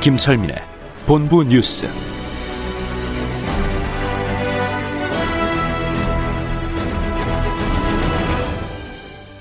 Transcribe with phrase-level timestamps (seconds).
[0.00, 0.56] 김철민의
[1.04, 1.86] 본부 뉴스.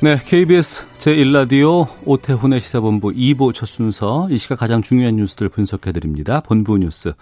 [0.01, 6.41] 네, KBS 제1라디오 오태훈의 시사본부 2부 첫 순서 이 시각 가장 중요한 뉴스들 분석해드립니다.
[6.41, 7.13] 본부 뉴스,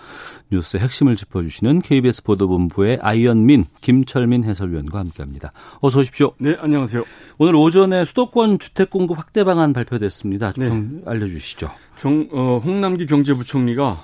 [0.52, 5.52] 뉴스의 핵심을 짚어주시는 KBS 보도본부의 아이언민, 김철민 해설위원과 함께합니다.
[5.80, 6.34] 어서 오십시오.
[6.40, 7.04] 네, 안녕하세요.
[7.38, 10.54] 오늘 오전에 수도권 주택 공급 확대 방안 발표됐습니다.
[10.54, 11.12] 좀 네.
[11.12, 11.70] 알려주시죠.
[11.98, 14.02] 정, 어, 홍남기 경제부총리가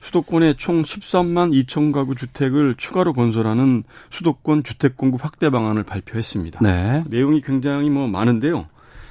[0.00, 6.60] 수도권에 총 13만 2천 가구 주택을 추가로 건설하는 수도권 주택 공급 확대 방안을 발표했습니다.
[6.62, 7.02] 네.
[7.08, 8.66] 내용이 굉장히 뭐 많은데요.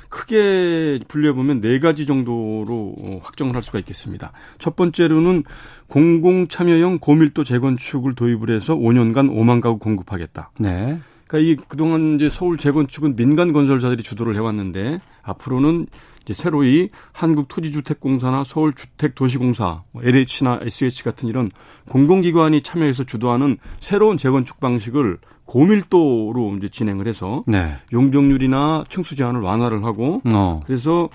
[0.09, 4.31] 크게 분류해보면 네 가지 정도로 어, 확정을 할 수가 있겠습니다.
[4.57, 5.43] 첫 번째로는
[5.87, 10.51] 공공 참여형 고밀도 재건축을 도입을 해서 5년간 5만 가구 공급하겠다.
[10.59, 10.99] 네.
[11.27, 15.87] 그러니까 이 그동안 이제 서울 재건축은 민간 건설사들이 주도를 해왔는데 앞으로는
[16.27, 21.51] 이제 새로이 한국토지주택공사나 서울주택도시공사, 뭐 LH나 SH 같은 이런
[21.87, 27.75] 공공기관이 참여해서 주도하는 새로운 재건축 방식을 고밀도로 이제 진행을 해서 네.
[27.93, 30.61] 용적률이나 층수 제한을 완화를 하고 어.
[30.65, 31.07] 그래서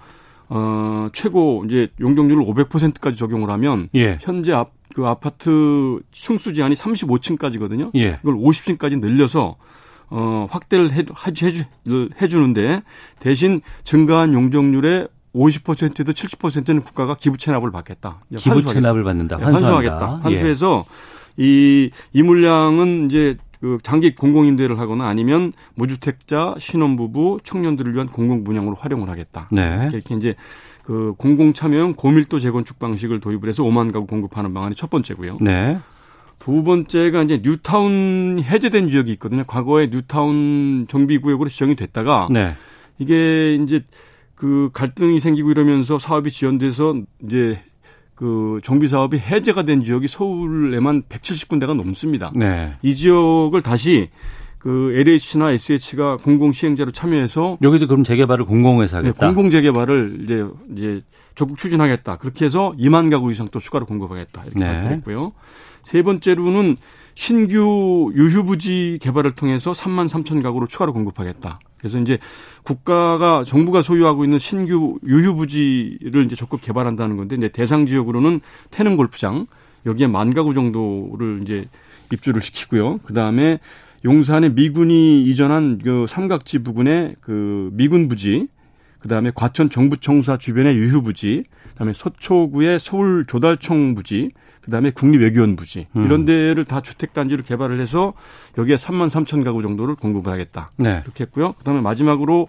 [0.49, 4.17] 어 최고 이제 용적률을 500%까지 적용을 하면 예.
[4.23, 7.91] 현재 앞, 그 아파트 층수 제한이 35층까지거든요.
[7.97, 8.19] 예.
[8.23, 9.57] 이걸 50층까지 늘려서
[10.15, 11.65] 어 확대를 해, 해주,
[12.21, 12.83] 해주는데
[13.19, 18.21] 대신 증가한 용적률의 50%에도 70%는 국가가 기부 체납을 받겠다.
[18.37, 19.39] 기부 체납을 받는다.
[19.39, 19.45] 네.
[19.45, 20.21] 환수하겠다.
[20.23, 20.85] 환수해서
[21.39, 29.09] 이, 이 물량은 이제 그 장기 공공임대를 하거나 아니면 무주택자, 신혼부부, 청년들을 위한 공공분양으로 활용을
[29.09, 29.49] 하겠다.
[29.51, 29.89] 네.
[29.93, 30.35] 이렇게 이제
[30.85, 35.39] 그 공공참여형 고밀도 재건축 방식을 도입을 해서 5만 가구 공급하는 방안이 첫 번째고요.
[35.41, 35.79] 네.
[36.43, 39.45] 두 번째가 이제 뉴타운 해제된 지역이 있거든요.
[39.47, 42.55] 과거에 뉴타운 정비구역으로 지정이 됐다가 네.
[42.99, 43.85] 이게 이제
[44.35, 47.63] 그 갈등이 생기고 이러면서 사업이 지연돼서 이제
[48.17, 52.33] 그 정비 사업이 해제가 된 지역이 서울에만 170군데가 넘습니다.
[52.35, 52.75] 네.
[52.83, 54.11] 이 지역을 다시
[54.59, 59.27] 그 LH나 SH가 공공 시행자로 참여해서 여기도 그럼 재개발을 공공에서 네, 하겠다.
[59.27, 60.45] 공공 재개발을 이제
[60.77, 61.03] 이제
[61.37, 62.17] 적극 추진하겠다.
[62.17, 64.43] 그렇게 해서 2만 가구 이상 또 추가로 공급하겠다.
[64.43, 64.67] 이렇게 네.
[64.67, 65.33] 발표했고요.
[65.83, 66.77] 세 번째로는
[67.15, 71.59] 신규 유휴부지 개발을 통해서 3만 3천 가구를 추가로 공급하겠다.
[71.79, 72.19] 그래서 이제
[72.63, 79.47] 국가가 정부가 소유하고 있는 신규 유휴부지를 이제 적극 개발한다는 건데 이제 대상 지역으로는 태릉 골프장
[79.85, 81.65] 여기에 만 가구 정도를 이제
[82.13, 82.99] 입주를 시키고요.
[83.05, 83.59] 그 다음에
[84.05, 88.49] 용산에 미군이 이전한 그 삼각지 부근의 그 미군 부지,
[88.99, 94.31] 그 다음에 과천 정부청사 주변의 유휴부지, 그 다음에 서초구의 서울 조달청 부지,
[94.63, 96.05] 그 다음에 국립외교원 부지 음.
[96.05, 98.13] 이런 데를 다 주택단지로 개발을 해서
[98.57, 100.71] 여기에 3만 3천 가구 정도를 공급을 하겠다.
[100.77, 101.01] 네.
[101.05, 101.53] 이렇게 했고요.
[101.59, 102.47] 그다음에 마지막으로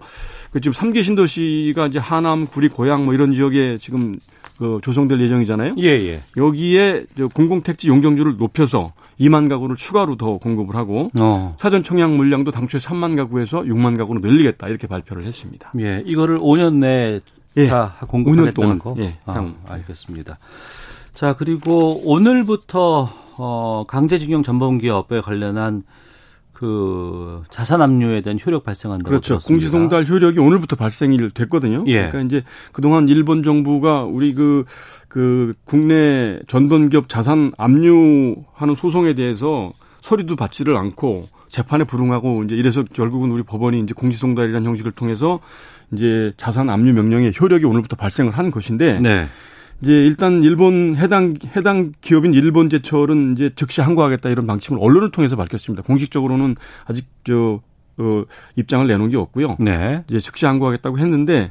[0.52, 4.14] 그 지금 삼기 신도시가 이제 하남, 구리, 고양 뭐 이런 지역에 지금
[4.58, 5.74] 그 조성될 예정이잖아요.
[5.78, 6.20] 예, 예.
[6.36, 11.56] 여기에 저 공공택지 용적률을 높여서 2만 가구를 추가로 더 공급을 하고 어.
[11.58, 15.72] 사전 청약 물량도 당초에 3만 가구에서 6만 가구로 늘리겠다 이렇게 발표를 했습니다.
[15.80, 16.02] 예.
[16.06, 17.20] 이거를 5년 내에
[17.56, 17.66] 예.
[17.66, 18.78] 다 5년 공급하겠다는 동안.
[18.78, 18.94] 거.
[18.98, 19.52] 예, 아.
[19.66, 20.38] 알겠습니다.
[21.14, 23.08] 자, 그리고 오늘부터
[23.38, 25.84] 어 강제징용 전범기업에 관련한
[26.52, 29.34] 그 자산 압류에 대한 효력 발생한다고 그렇죠.
[29.34, 29.70] 들었습니다.
[29.70, 31.84] 공시송달 효력이 오늘부터 발생이 됐거든요.
[31.86, 32.08] 예.
[32.08, 34.64] 그러니까 이제 그동안 일본 정부가 우리 그,
[35.08, 43.30] 그 국내 전범기업 자산 압류하는 소송에 대해서 서류도 받지를 않고 재판에 불응하고 이제 이래서 결국은
[43.30, 45.40] 우리 법원이 이제 공시송달이라는 형식을 통해서
[45.92, 49.28] 이제 자산 압류 명령의 효력이 오늘부터 발생을 한 것인데 네.
[49.82, 55.36] 이제 일단 일본 해당 해당 기업인 일본 제철은 이제 즉시 항고하겠다 이런 방침을 언론을 통해서
[55.36, 55.82] 밝혔습니다.
[55.82, 56.56] 공식적으로는
[56.86, 57.60] 아직 저
[57.96, 58.24] 어,
[58.56, 59.56] 입장을 내놓은 게 없고요.
[59.60, 60.04] 네.
[60.08, 61.50] 이제 즉시 항고하겠다고 했는데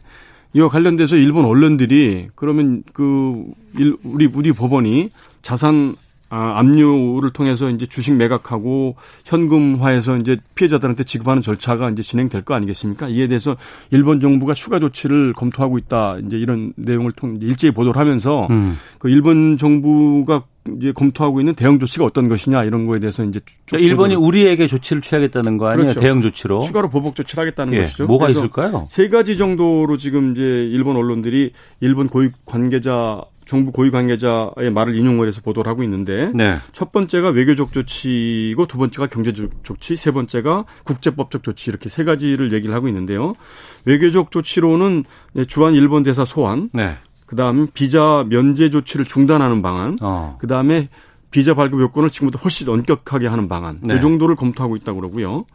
[0.53, 3.45] 이와 관련돼서 일본 언론들이 그러면 그
[3.77, 5.09] 일, 우리 우리 법원이
[5.41, 5.95] 자산
[6.35, 8.95] 아, 압류를 통해서 이제 주식 매각하고
[9.25, 13.07] 현금화해서 이제 피해자들한테 지급하는 절차가 이제 진행될 거 아니겠습니까?
[13.07, 13.56] 이에 대해서
[13.91, 16.18] 일본 정부가 추가 조치를 검토하고 있다.
[16.25, 18.80] 이제 이런 내용을 통 일제히 보도를 하면서 음.
[18.97, 20.45] 그 일본 정부가
[20.77, 25.03] 이제 검토하고 있는 대응 조치가 어떤 것이냐 이런 거에 대해서 이제 그러니까 일본이 우리에게 조치를
[25.03, 25.83] 취하겠다는 거 아니에요?
[25.83, 26.00] 그렇죠.
[26.00, 28.07] 대응 조치로 추가로 보복 조치를 하겠다는 예, 것이죠.
[28.07, 28.88] 뭐가 있을까요?
[28.89, 31.51] 세 가지 정도로 지금 이제 일본 언론들이
[31.81, 36.57] 일본 고위 관계자 정부 고위 관계자의 말을 인용을 해서 보도를 하고 있는데 네.
[36.72, 42.54] 첫 번째가 외교적 조치고 두 번째가 경제적 조치, 세 번째가 국제법적 조치 이렇게 세 가지를
[42.54, 43.34] 얘기를 하고 있는데요.
[43.86, 45.04] 외교적 조치로는
[45.48, 46.98] 주한 일본 대사 소환, 네.
[47.25, 50.38] 그다음 비자 면제 조치를 중단하는 방안, 어.
[50.40, 50.90] 그다음에
[51.31, 53.95] 비자 발급 요건을 지금보다 훨씬 엄격하게 하는 방안, 네.
[53.95, 55.45] 이 정도를 검토하고 있다고 그러고요.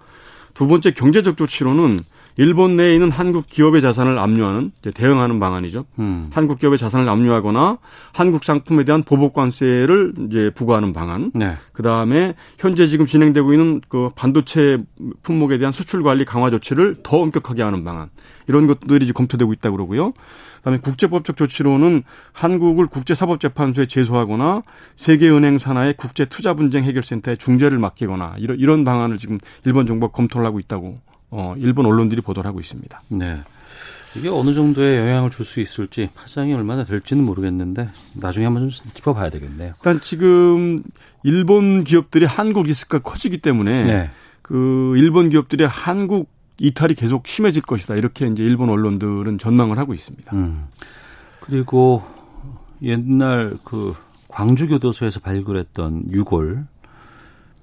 [0.55, 1.99] 두 번째 경제적 조치로는
[2.39, 5.87] 일본 내에 있는 한국 기업의 자산을 압류하는 대응하는 방안이죠.
[5.99, 6.31] 음.
[6.33, 7.79] 한국 기업의 자산을 압류하거나
[8.13, 11.33] 한국 상품에 대한 보복 관세를 이제 부과하는 방안.
[11.35, 11.57] 네.
[11.73, 14.79] 그 다음에 현재 지금 진행되고 있는 그 반도체
[15.25, 18.09] 품목에 대한 수출 관리 강화 조치를 더 엄격하게 하는 방안.
[18.47, 20.13] 이런 것들이 이제 검토되고 있다고 그러고요.
[20.59, 24.63] 그다음에 국제법적 조치로는 한국을 국제사법재판소에 제소하거나
[24.97, 30.95] 세계은행 산하의 국제투자분쟁 해결센터에 중재를 맡기거나 이런 이런 방안을 지금 일본 정부가 검토를 하고 있다고
[31.31, 33.01] 어, 일본 언론들이 보도를 하고 있습니다.
[33.09, 33.41] 네.
[34.17, 39.31] 이게 어느 정도의 영향을 줄 수 있을지 파장이 얼마나 될지는 모르겠는데 나중에 한번 좀 짚어봐야
[39.31, 39.75] 되겠네요.
[39.77, 40.83] 일단 지금
[41.23, 44.11] 일본 기업들이 한국 리스크가 커지기 때문에 네.
[44.43, 50.35] 그 일본 기업들의 한국 이탈이 계속 심해질 것이다 이렇게 이제 일본 언론들은 전망을 하고 있습니다.
[50.35, 50.65] 음.
[51.41, 52.03] 그리고
[52.83, 53.95] 옛날 그
[54.29, 56.65] 광주 교도소에서 발굴했던 유골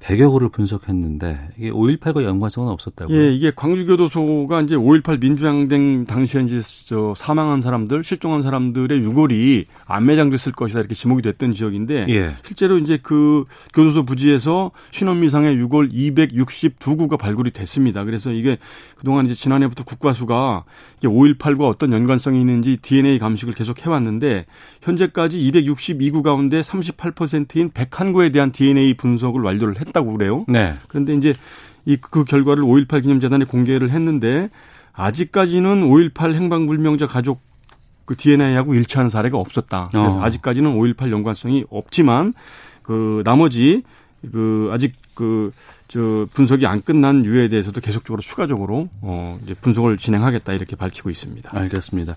[0.05, 3.17] 100여 호를 분석했는데 이게 5.18과 연관성은 없었다고요?
[3.17, 10.51] 예, 이게 광주교도소가 이제 5.18 민주항쟁 당시에 이제 저 사망한 사람들, 실종한 사람들의 유골이 안매장됐을
[10.51, 12.31] 것이다 이렇게 지목이 됐던 지역인데 예.
[12.43, 18.03] 실제로 이제 그 교도소 부지에서 신원미상의 유골 262구가 발굴이 됐습니다.
[18.03, 18.59] 그래서 이게
[18.97, 20.65] 그동안 이제 지난해부터 국과수가
[20.99, 24.43] 이게 5.18과 어떤 연관성이 있는지 DNA 감식을 계속 해왔는데
[24.83, 29.94] 현재까지 262구 가운데 38%인 101구에 대한 DNA 분석을 완료를 했다.
[29.95, 30.45] 했다고 그래요.
[30.47, 30.75] 네.
[30.87, 31.33] 그런데 이제
[31.85, 34.49] 이 그 결과를 5.18 기념재단에 공개를 했는데
[34.93, 37.41] 아직까지는 5.18 행방불명자 가족
[38.05, 39.89] 그 DNA하고 일치하는 사례가 없었다.
[39.91, 40.23] 그래서 어.
[40.23, 42.33] 아직까지는 5.18 연관성이 없지만
[42.83, 43.83] 그 나머지
[44.31, 45.51] 그 아직 그
[45.87, 51.51] 저 분석이 안 끝난 유해에 대해서도 계속적으로 추가적으로 어 이제 분석을 진행하겠다 이렇게 밝히고 있습니다.
[51.53, 52.15] 알겠습니다.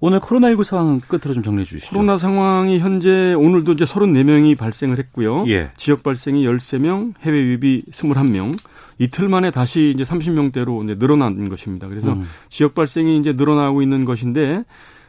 [0.00, 1.90] 오늘 코로나19 상황 끝으로 좀 정리해 주시죠.
[1.90, 5.44] 코로나 상황이 현재 오늘도 이제 34명이 발생을 했고요.
[5.48, 5.70] 예.
[5.76, 8.56] 지역 발생이 13명, 해외 유입이 21명.
[8.98, 11.88] 이틀 만에 다시 이제 30명대로 이제 늘어난 것입니다.
[11.88, 12.26] 그래서 음.
[12.50, 14.64] 지역 발생이 이제 늘어나고 있는 것인데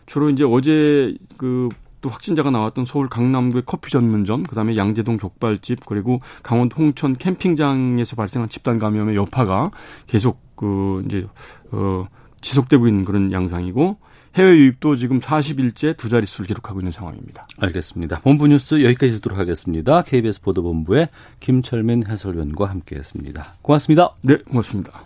[0.06, 1.70] 주로 이제 어제 그
[2.02, 8.50] 또 확진자가 나왔던 서울 강남구의 커피 전문점, 그다음에 양재동 족발집, 그리고 강원 홍천 캠핑장에서 발생한
[8.50, 9.72] 집단 감염의 여파가
[10.06, 11.28] 계속 그 이제
[11.72, 12.06] 어
[12.42, 13.98] 지속되고 있는 그런 양상이고
[14.38, 17.48] 해외 유입도 지금 40일째 두 자릿수를 기록하고 있는 상황입니다.
[17.60, 18.20] 알겠습니다.
[18.20, 20.04] 본부 뉴스 여기까지 듣도록 하겠습니다.
[20.04, 23.56] KBS 보도본부의 김철민 해설위원과 함께했습니다.
[23.64, 24.14] 고맙습니다.
[24.22, 25.04] 네, 고맙습니다.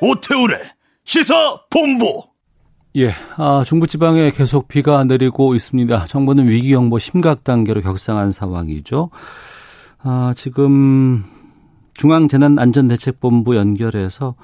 [0.00, 0.62] 오태우래
[1.02, 1.34] 시사
[1.68, 2.22] 본부.
[2.94, 6.04] 예, 아, 중부지방에 계속 비가 내리고 있습니다.
[6.04, 9.10] 정부는 위기경보 심각 단계로 격상한 상황이죠.
[10.02, 11.22] 아, 지금
[11.94, 14.36] 중앙재난안전대책본부 연결해서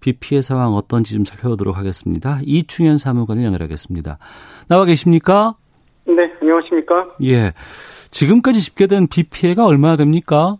[0.00, 2.38] 비 피해 상황 어떤지 좀 살펴보도록 하겠습니다.
[2.44, 4.18] 이충현 사무관을 연결하겠습니다.
[4.68, 5.56] 나와 계십니까?
[6.06, 7.16] 네, 안녕하십니까?
[7.24, 7.52] 예.
[8.10, 10.56] 지금까지 집계된 비 피해가 얼마나 됩니까?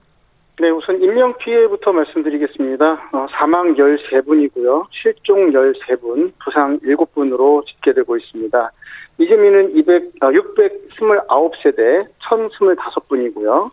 [0.60, 3.10] 네, 우선 인명 피해부터 말씀드리겠습니다.
[3.12, 4.86] 어, 사망 13분이고요.
[4.90, 8.72] 실종 13분, 부상 7분으로 집계되고 있습니다.
[9.18, 13.70] 이재민은 200, 어, 629세대 1025분이고요.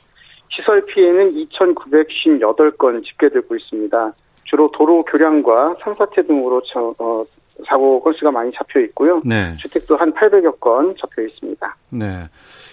[0.50, 4.13] 시설 피해는 2,958건 집계되고 있습니다.
[4.46, 7.25] 주로 도로 교량과 산사태 등으로 저, 어,
[7.68, 9.22] 사고 건수가 많이 잡혀 있고요.
[9.26, 9.56] 네.
[9.56, 11.76] 주택도 한 800여 건 잡혀 있습니다.
[11.92, 12.28] 네.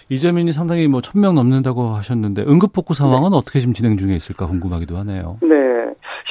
[0.09, 3.37] 이재민이 상당히 뭐 1000명 넘는다고 하셨는데 응급복구 상황은 네.
[3.37, 5.37] 어떻게 지금 진행 중에 있을까 궁금하기도 하네요.
[5.41, 5.49] 네.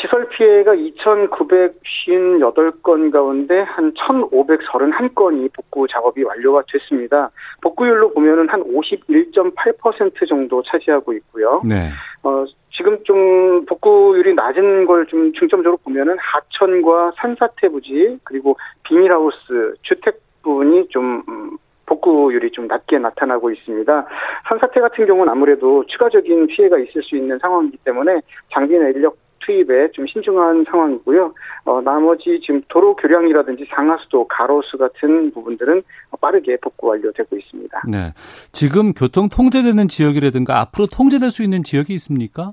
[0.01, 7.33] 시설 피해가 2,958건 가운데 한 1,531건이 복구 작업이 완료가 됐습니다.
[7.63, 11.63] 복구율로 보면은 한 51.8% 정도 차지하고 있고요.
[11.65, 11.91] 네.
[12.25, 20.21] 어, 지금 좀 복구율이 낮은 걸 좀 중점적으로 보면은 하천과 산사태 부지 그리고 비닐하우스 주택
[20.43, 24.07] 부분이 좀 음, 복구율이 좀 낮게 나타나고 있습니다.
[24.49, 28.21] 산사태 같은 경우는 아무래도 추가적인 피해가 있을 수 있는 상황이기 때문에
[28.53, 31.35] 장비나 인력 투입에 좀 신중한 상황이고요.
[31.65, 35.83] 어, 나머지 지금 도로 교량이라든지 상하수도, 가로수 같은 부분들은
[36.21, 37.83] 빠르게 복구 완료되고 있습니다.
[37.91, 38.13] 네.
[38.53, 42.53] 지금 교통 통제되는 지역이라든가 앞으로 통제될 수 있는 지역이 있습니까?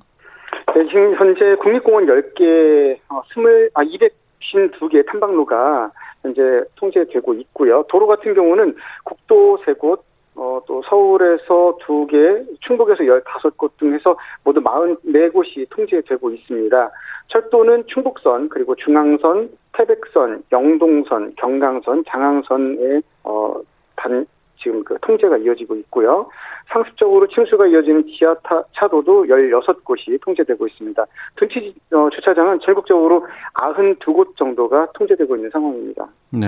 [0.76, 4.22] 네, 지금 현재 국립공원 10개, 어, 20, 아, 200
[4.52, 6.42] 52개 탐방로가 현재
[6.76, 7.84] 통제되고 있고요.
[7.90, 10.02] 도로 같은 경우는 국도 3곳,
[10.42, 16.92] 어, 또 서울에서 2개, 충북에서 15곳 등 해서 모두 44곳이 통제되고 있습니다.
[17.28, 23.54] 철도는 충북선, 그리고 중앙선, 태백선, 영동선, 경강선, 장항선에, 어,
[23.96, 24.26] 단,
[24.58, 26.28] 지금 그 통제가 이어지고 있고요.
[26.74, 31.06] 상습적으로 침수가 이어지는 지하차 차도도 16곳이 통제되고 있습니다.
[31.36, 36.08] 둔치 어, 주차장은 전국적으로 92곳 정도가 통제되고 있는 상황입니다.
[36.32, 36.48] 네.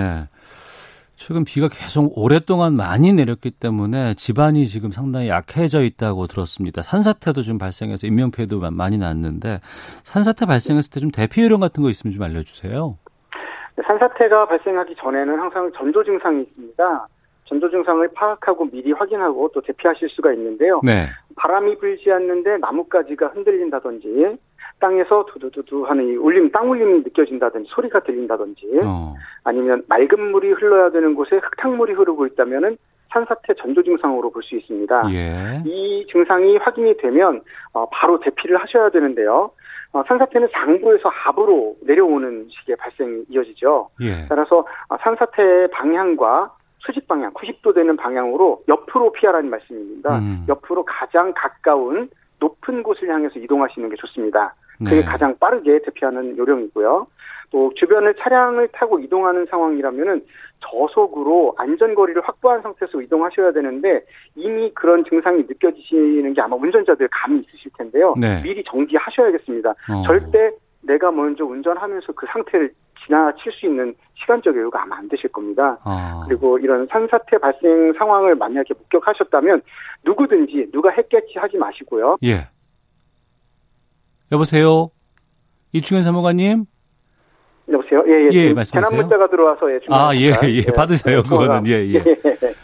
[1.16, 6.82] 최근 비가 계속 오랫동안 많이 내렸기 때문에 집안이 지금 상당히 약해져 있다고 들었습니다.
[6.82, 9.60] 산사태도 좀 발생해서 인명피해도 많이 났는데
[10.02, 12.96] 산사태 발생했을 때 좀 대피 요령 같은 거 있으면 좀 알려주세요.
[13.86, 17.08] 산사태가 발생하기 전에는 항상 전조 증상이 있습니다.
[17.46, 20.80] 전조 증상을 파악하고 미리 확인하고 또 대피하실 수가 있는데요.
[20.82, 21.08] 네.
[21.36, 24.38] 바람이 불지 않는데 나뭇가지가 흔들린다든지
[24.80, 29.14] 땅에서 두두두두 하는 이 울림, 땅 울림이 느껴진다든지 소리가 들린다든지 어.
[29.44, 32.76] 아니면 맑은 물이 흘러야 되는 곳에 흙탕물이 흐르고 있다면은
[33.10, 35.02] 산사태 전조 증상으로 볼 수 있습니다.
[35.12, 35.62] 예.
[35.64, 37.40] 이 증상이 확인이 되면
[37.72, 39.50] 어, 바로 대피를 하셔야 되는데요.
[39.92, 43.88] 어, 산사태는 상부에서 하부로 내려오는 식의 발생이 이어지죠.
[44.00, 44.26] 예.
[44.28, 50.18] 따라서 어, 산사태의 방향과 수직 방향, 90도 되는 방향으로 옆으로 피하라는 말씀입니다.
[50.18, 50.44] 음.
[50.48, 54.54] 옆으로 가장 가까운 높은 곳을 향해서 이동하시는 게 좋습니다.
[54.78, 55.02] 그게 네.
[55.02, 57.06] 가장 빠르게 대피하는 요령이고요.
[57.50, 60.24] 또 주변을 차량을 타고 이동하는 상황이라면은
[60.60, 64.04] 저속으로 안전거리를 확보한 상태에서 이동하셔야 되는데
[64.34, 68.14] 이미 그런 증상이 느껴지시는 게 아마 운전자들 감이 있으실 텐데요.
[68.20, 68.42] 네.
[68.42, 69.70] 미리 정지하셔야겠습니다.
[69.70, 70.02] 어.
[70.06, 70.50] 절대
[70.82, 72.72] 내가 먼저 운전하면서 그 상태를
[73.06, 75.78] 지나칠 수 있는 시간적 여유가 아마 안 되실 겁니다.
[75.84, 76.24] 아.
[76.26, 79.62] 그리고 이런 산사태 발생 상황을 만약에 목격하셨다면
[80.04, 82.16] 누구든지 누가 했겠지 하지 마시고요.
[82.24, 82.48] 예.
[84.34, 84.90] 여보세요.
[85.72, 86.64] 이충현 사무관님.
[87.70, 88.04] 여보세요.
[88.06, 88.28] 예, 예.
[88.32, 88.90] 예 말씀하세요.
[88.90, 89.80] 재난 문자가 들어와서 예.
[89.88, 90.62] 아, 예, 예.
[90.66, 90.72] 예.
[90.72, 91.22] 받으세요.
[91.22, 91.94] 그거는 예, 예.
[91.94, 92.54] 예.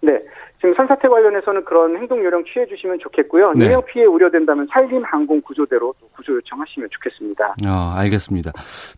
[0.00, 0.18] 네.
[0.60, 3.52] 지금 산사태 관련해서는 그런 행동 요령 취해 주시면 좋겠고요.
[3.52, 3.66] 네.
[3.66, 7.54] 인명 피해 우려된다면 산림 항공 구조대로 또 구조 요청하시면 좋겠습니다.
[7.64, 8.50] 아, 알겠습니다.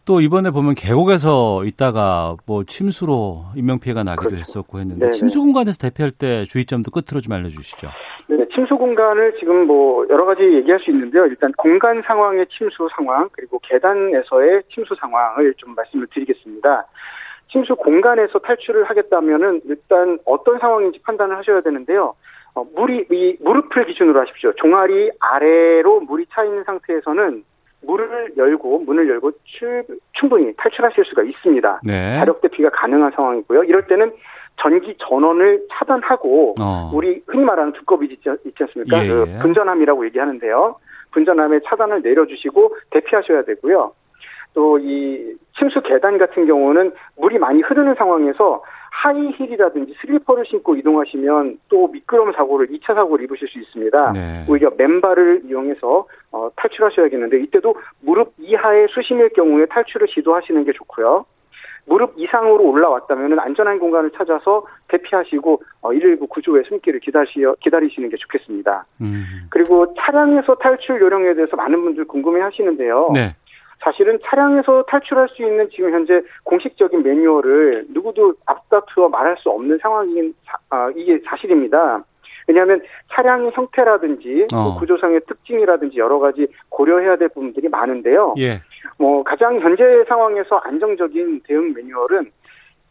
[0.06, 4.40] 또 이번에 보면 계곡에서 있다가 뭐 침수로 인명 피해가 나기도 그렇죠.
[4.40, 5.12] 했었고 했는데 네네.
[5.12, 7.88] 침수 공간에서 대피할 때 주의점도 끝으로 좀 알려 주시죠.
[8.36, 11.26] 네, 침수 공간을 지금 뭐 여러 가지 얘기할 수 있는데요.
[11.26, 16.86] 일단 공간 상황의 침수 상황 그리고 계단에서의 침수 상황을 좀 말씀을 드리겠습니다.
[17.50, 22.14] 침수 공간에서 탈출을 하겠다면은 일단 어떤 상황인지 판단을 하셔야 되는데요.
[22.54, 24.52] 어, 물이 이 무릎을 기준으로 하십시오.
[24.54, 27.42] 종아리 아래로 물이 차 있는 상태에서는
[27.82, 31.80] 문을 열고 문을 열고 출, 충분히 탈출하실 수가 있습니다.
[31.82, 32.14] 네.
[32.14, 33.64] 자력 대피가 가능한 상황이고요.
[33.64, 34.12] 이럴 때는
[34.60, 36.90] 전기 전원을 차단하고 어.
[36.92, 39.04] 우리 흔히 말하는 두꺼비 있지, 있지 않습니까?
[39.04, 39.38] 예, 그 예.
[39.38, 40.76] 분전함이라고 얘기하는데요.
[41.12, 43.92] 분전함의 차단을 내려주시고 대피하셔야 되고요.
[44.54, 51.88] 또 이 침수 계단 같은 경우는 물이 많이 흐르는 상황에서 하이힐이라든지 슬리퍼를 신고 이동하시면 또
[51.88, 54.12] 미끄럼 사고를 2차 사고를 입으실 수 있습니다.
[54.12, 54.44] 네.
[54.48, 61.24] 오히려 맨발을 이용해서 어, 탈출하셔야겠는데 이때도 무릎 이하의 수심일 경우에 탈출을 시도하시는 게 좋고요.
[61.90, 68.86] 무릎 이상으로 올라왔다면 안전한 공간을 찾아서 대피하시고 어, 119 구조의 숨길을 기다시, 기다리시는 게 좋겠습니다.
[69.00, 69.24] 음.
[69.50, 73.10] 그리고 차량에서 탈출 요령에 대해서 많은 분들 궁금해 하시는데요.
[73.12, 73.34] 네.
[73.80, 80.32] 사실은 차량에서 탈출할 수 있는 지금 현재 공식적인 매뉴얼을 누구도 앞다투어 말할 수 없는 상황인
[80.68, 82.04] 아, 이게 사실입니다.
[82.50, 84.78] 왜냐하면 차량의 형태라든지 뭐 어.
[84.78, 88.34] 구조상의 특징이라든지 여러 가지 고려해야 될 부분들이 많은데요.
[88.38, 88.60] 예.
[88.98, 92.30] 뭐 가장 현재 상황에서 안정적인 대응 매뉴얼은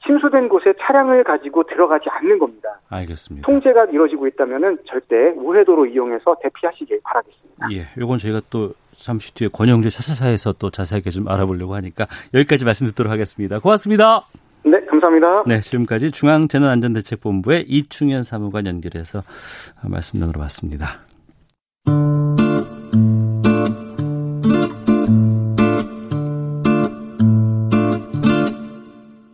[0.05, 2.79] 침수된 곳에 차량을 가지고 들어가지 않는 겁니다.
[2.89, 3.45] 알겠습니다.
[3.45, 7.67] 통제가 이루어지고 있다면 절대 우회도로 이용해서 대피하시길 바라겠습니다.
[7.73, 12.87] 예, 이건 저희가 또 잠시 뒤에 권영재 차차차에서 또 자세하게 좀 알아보려고 하니까 여기까지 말씀
[12.87, 13.59] 듣도록 하겠습니다.
[13.59, 14.23] 고맙습니다.
[14.99, 15.43] 네, 감사합니다.
[15.47, 19.23] 네, 지금까지 중앙재난안전대책본부의 이충현 사무관 연결해서
[19.83, 20.99] 말씀 나눠봤습니다.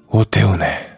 [0.09, 0.95] 오태훈의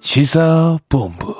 [0.00, 1.35] 시사본부.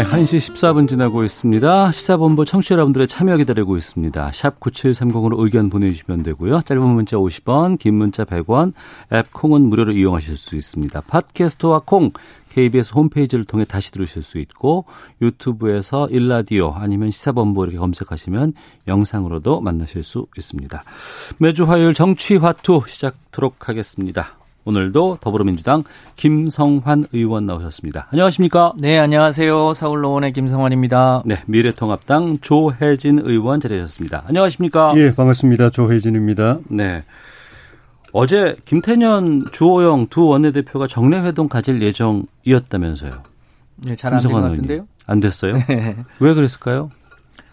[0.00, 1.92] 네, 1시 14분 지나고 있습니다.
[1.92, 4.32] 시사본부 청취자 여러분들의 참여 기다리고 있습니다.
[4.32, 6.62] 샵 9730으로 의견 보내주시면 되고요.
[6.62, 8.72] 짧은 문자 50원, 긴 문자 100원,
[9.12, 11.02] 앱 콩은 무료로 이용하실 수 있습니다.
[11.02, 12.12] 팟캐스트와 콩,
[12.48, 14.86] KBS 홈페이지를 통해 다시 들으실 수 있고
[15.20, 18.54] 유튜브에서 일라디오 아니면 시사본부 이렇게 검색하시면
[18.88, 20.82] 영상으로도 만나실 수 있습니다.
[21.36, 24.39] 매주 화요일 정치화투 시작하도록 하겠습니다.
[24.64, 25.82] 오늘도 더불어민주당
[26.16, 28.08] 김성환 의원 나오셨습니다.
[28.10, 28.74] 안녕하십니까?
[28.78, 29.74] 네, 안녕하세요.
[29.74, 31.22] 서울로원의 김성환입니다.
[31.24, 34.24] 네, 미래통합당 조혜진 의원 자리하셨습니다.
[34.26, 34.92] 안녕하십니까?
[34.96, 35.70] 예, 반갑습니다.
[35.70, 36.58] 조혜진입니다.
[36.68, 37.04] 네.
[38.12, 43.12] 어제 김태년, 주호영 두 원내대표가 정례회동 가질 예정이었다면서요.
[43.76, 44.86] 네, 잘안 된 것 같은데요?
[45.06, 45.54] 안 됐어요?
[45.68, 45.96] 네.
[46.18, 46.90] 왜 그랬을까요?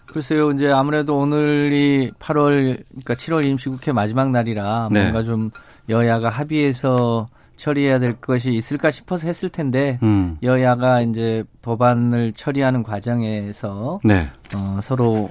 [0.06, 5.02] 글쎄요, 이제 아무래도 오늘이 8월, 그러니까 7월 임시국회 마지막 날이라 네.
[5.02, 5.50] 뭔가 좀
[5.88, 10.38] 여야가 합의해서 처리해야 될 것이 있을까 싶어서 했을 텐데 음.
[10.42, 14.28] 여야가 이제 법안을 처리하는 과정에서 네.
[14.54, 15.28] 어, 서로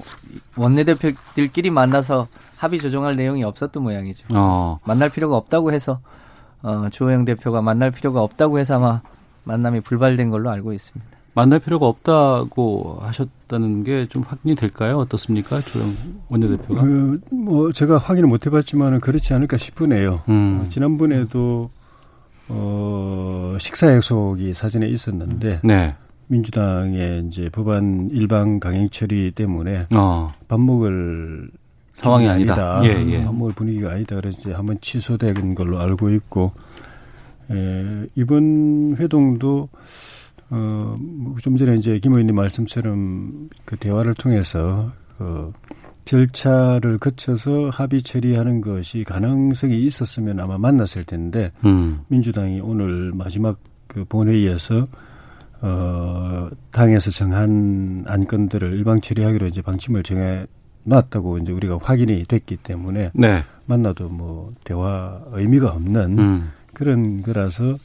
[0.54, 4.26] 원내대표들끼리 만나서 합의 조정할 내용이 없었던 모양이죠.
[4.34, 4.78] 어.
[4.84, 6.00] 만날 필요가 없다고 해서
[6.62, 9.00] 어, 조호영 대표가 만날 필요가 없다고 해서 아마
[9.44, 11.17] 만남이 불발된 걸로 알고 있습니다.
[11.38, 14.94] 만날 필요가 없다고 하셨다는 게 좀 확인이 될까요?
[14.96, 15.60] 어떻습니까?
[15.60, 15.94] 조영
[16.30, 16.82] 원내대표가?
[16.82, 20.22] 그, 뭐 제가 확인을 못 해봤지만은 그렇지 않을까 싶으네요.
[20.28, 20.62] 음.
[20.64, 21.70] 어, 지난번에도
[22.48, 25.94] 어, 식사 약속이 사전에 있었는데 네.
[26.28, 30.28] 민주당의 이제 법안 일방 강행 처리 때문에 어.
[30.48, 31.50] 밥 먹을
[31.94, 32.80] 상황이 아니다.
[32.84, 33.22] 예, 예.
[33.22, 34.16] 밥 먹을 분위기가 아니다.
[34.16, 36.48] 그래서 이제 한번 취소된 걸로 알고 있고
[37.50, 39.68] 에, 이번 회동도
[40.50, 45.52] 어, 뭐좀 전에 이제 김 의원님 말씀처럼 그 대화를 통해서 그
[46.04, 52.00] 절차를 거쳐서 합의 처리하는 것이 가능성이 있었으면 아마 만났을 텐데 음.
[52.08, 54.84] 민주당이 오늘 마지막 그 본회의에서
[55.60, 60.46] 어 당에서 정한 안건들을 일방 처리하기로 이제 방침을 정해
[60.84, 63.44] 놨다고 이제 우리가 확인이 됐기 때문에 네.
[63.66, 66.50] 만나도 뭐 대화 의미가 없는 음.
[66.72, 67.76] 그런 거라서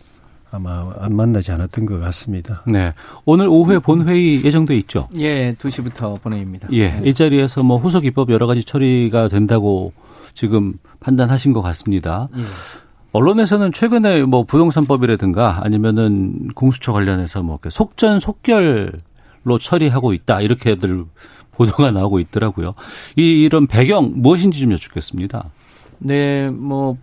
[0.53, 2.61] 아마 안 만나지 않았던 것 같습니다.
[2.67, 2.93] 네.
[3.25, 5.09] 오늘 오후에 본회의 예정돼 있죠?
[5.17, 6.67] 예, 2시부터 본회의입니다.
[6.73, 6.91] 예.
[6.91, 7.09] 네.
[7.09, 9.93] 이 자리에서 뭐 후속 입법 여러 가지 처리가 된다고
[10.35, 12.29] 지금 판단하신 것 같습니다.
[12.37, 12.43] 예.
[13.13, 18.91] 언론에서는 최근에 뭐 부동산법이라든가 아니면은 공수처 관련해서 뭐 속전속결로
[19.59, 21.05] 처리하고 있다 이렇게들
[21.51, 22.75] 보도가 나오고 있더라고요.
[23.15, 25.49] 이 이런 배경 무엇인지 좀 여쭙겠습니다.
[25.97, 26.97] 네, 뭐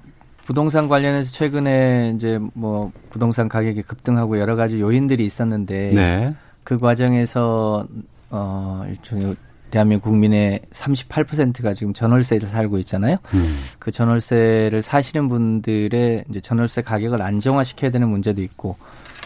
[0.50, 6.34] 부동산 관련해서 최근에 이제 뭐 부동산 가격이 급등하고 여러 가지 요인들이 있었는데 네.
[6.64, 7.86] 그 과정에서
[8.30, 9.36] 어 일종의
[9.70, 13.18] 대한민국 국민의 38%가 지금 전월세를 살고 있잖아요.
[13.32, 13.44] 음.
[13.78, 18.76] 그 전월세를 사시는 분들의 이제 전월세 가격을 안정화시켜야 되는 문제도 있고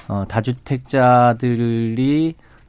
[0.08, 0.74] 어 다주택자들이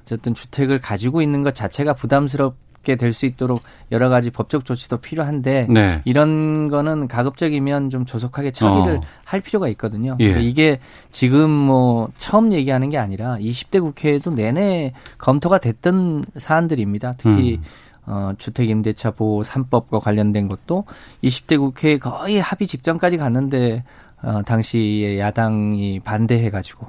[0.03, 4.97] 어쨌든 주택을 가지고 있는 것 자체가 부담스럽 있게 될 수 있도록 여러 가지 법적 조치도
[4.97, 6.01] 필요한데 네.
[6.05, 9.01] 이런 거는 가급적이면 좀 조속하게 처리를 어.
[9.23, 10.15] 할 필요가 있거든요.
[10.19, 10.25] 예.
[10.25, 10.79] 그러니까 이게
[11.11, 17.13] 지금 뭐 처음 얘기하는 게 아니라 20대 국회에도 내내 검토가 됐던 사안들입니다.
[17.17, 17.63] 특히 음.
[18.07, 20.83] 어, 주택임대차 보호 3법과 관련된 것도
[21.23, 23.83] 20대 국회에 거의 합의 직전까지 갔는데
[24.21, 26.87] 어, 당시에 야당이 반대해가지고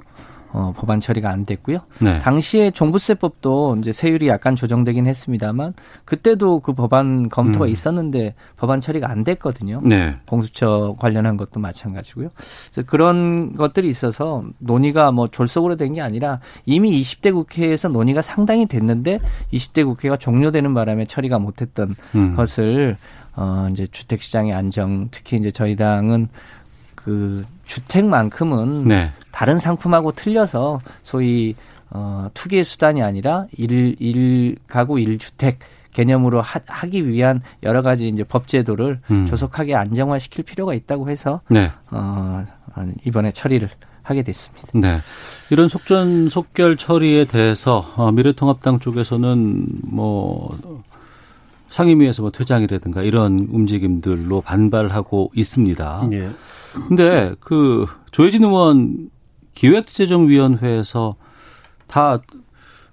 [0.57, 1.79] 어, 법안 처리가 안 됐고요.
[1.99, 2.17] 네.
[2.17, 7.69] 당시에 종부세법도 이제 세율이 약간 조정되긴 했습니다만 그때도 그 법안 검토가 음.
[7.69, 9.81] 있었는데 법안 처리가 안 됐거든요.
[9.83, 10.15] 네.
[10.25, 12.29] 공수처 관련한 것도 마찬가지고요.
[12.35, 18.65] 그래서 그런 것들이 있어서 논의가 뭐 졸속으로 된 게 아니라 이미 20대 국회에서 논의가 상당히
[18.65, 19.19] 됐는데
[19.53, 22.35] 20대 국회가 종료되는 바람에 처리가 못했던 음.
[22.35, 22.97] 것을
[23.37, 26.27] 어 이제 주택 시장의 안정 특히 이제 저희 당은
[27.07, 29.13] 그 주택만큼은 네.
[29.31, 31.55] 다른 상품하고 틀려서 소위
[31.89, 35.59] 어 투기의 수단이 아니라 일, 일 가구 일 주택
[35.93, 39.25] 개념으로 하, 하기 위한 여러 가지 이제 법 제도를 음.
[39.25, 41.71] 조속하게 안정화시킬 필요가 있다고 해서 네.
[41.91, 42.45] 어
[43.05, 43.69] 이번에 처리를
[44.03, 44.67] 하게 됐습니다.
[44.73, 44.99] 네.
[45.49, 50.57] 이런 속전속결 처리에 대해서 어, 미래통합당 쪽에서는 뭐
[51.69, 56.07] 상임위에서 뭐 퇴장이라든가 이런 움직임들로 반발하고 있습니다.
[56.09, 56.31] 네.
[56.87, 59.09] 근데 그 조혜진 의원
[59.53, 61.15] 기획재정위원회에서
[61.87, 62.21] 다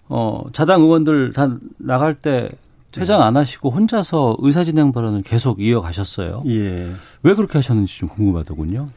[0.08, 2.50] 어, 자당 의원들 다 나갈 때
[2.92, 6.42] 퇴장 안 하시고 혼자서 의사진행 발언을 계속 이어가셨어요.
[6.46, 6.92] 예.
[7.22, 8.88] 왜 그렇게 하셨는지 좀 궁금하더군요.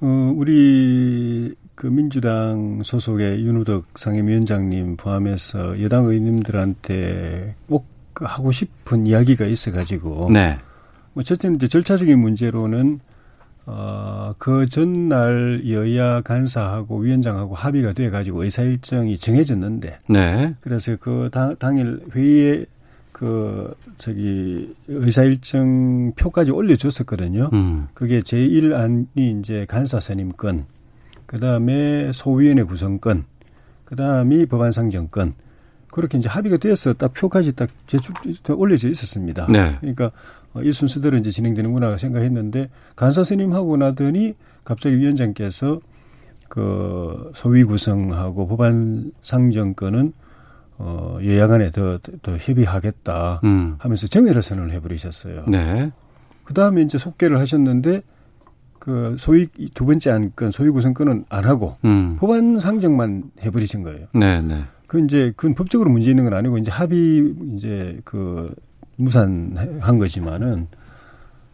[0.00, 7.86] 어, 우리 그 민주당 소속의 윤우덕 상임위원장님 포함해서 여당 의원님들한테 꼭
[8.20, 10.30] 하고 싶은 이야기가 있어가지고.
[10.32, 10.58] 네.
[11.12, 13.00] 뭐, 첫째는 이제 절차적인 문제로는
[13.66, 19.98] 어, 그 전날 여야 간사하고 위원장하고 합의가 돼 가지고 의사 일정이 정해졌는데.
[20.08, 20.54] 네.
[20.60, 22.66] 그래서 그 당, 당일 회의에
[23.10, 27.50] 그 저기 의사 일정 표까지 올려줬었거든요.
[27.52, 27.88] 음.
[27.94, 30.66] 그게 제1안이 이제 간사 선임 건,
[31.26, 33.24] 그 다음에 소위원회 구성 건,
[33.84, 35.34] 그 다음이 법안 상정 건.
[35.96, 38.14] 그렇게 이제 합의가 되어서 딱 표까지 딱 제출
[38.50, 39.46] 올려져 있었습니다.
[39.50, 39.78] 네.
[39.80, 40.10] 그러니까
[40.52, 45.80] 어, 이 순서대로 이제 진행되는구나 생각했는데 간사 선임하고 나더니 갑자기 위원장께서
[46.50, 50.12] 그 소위 구성하고 법안 상정권은
[50.76, 53.76] 어, 여야간에 더, 더 협의하겠다 음.
[53.78, 55.44] 하면서 정회를 선언을 해버리셨어요.
[55.48, 55.92] 네.
[56.44, 58.02] 그 다음에 이제 속개를 하셨는데
[58.78, 62.16] 그 소위 두 번째 안건 소위 구성권은 안 하고 음.
[62.20, 64.08] 법안 상정만 해버리신 거예요.
[64.12, 64.66] 네, 네.
[64.86, 68.54] 그 이제 그건 법적으로 문제 있는 건 아니고 이제 합의 이제 그
[68.96, 70.68] 무산한 거지만은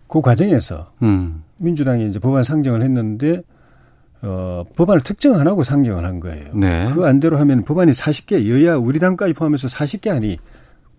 [0.06, 1.42] 그 과정에서 음.
[1.56, 3.42] 민주당이 이제 법안 상정을 했는데
[4.22, 6.54] 어, 법안을 특정 안 하고 상정을 한 거예요.
[6.54, 6.90] 네.
[6.94, 10.38] 그 안대로 하면 법안이 40개, 여야 우리 당까지 포함해서 40개 안이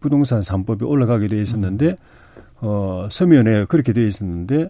[0.02, 1.96] 부동산 3법이 올라가게 돼 있었는데,
[2.60, 4.70] 어, 서면에 그렇게 돼 있었는데,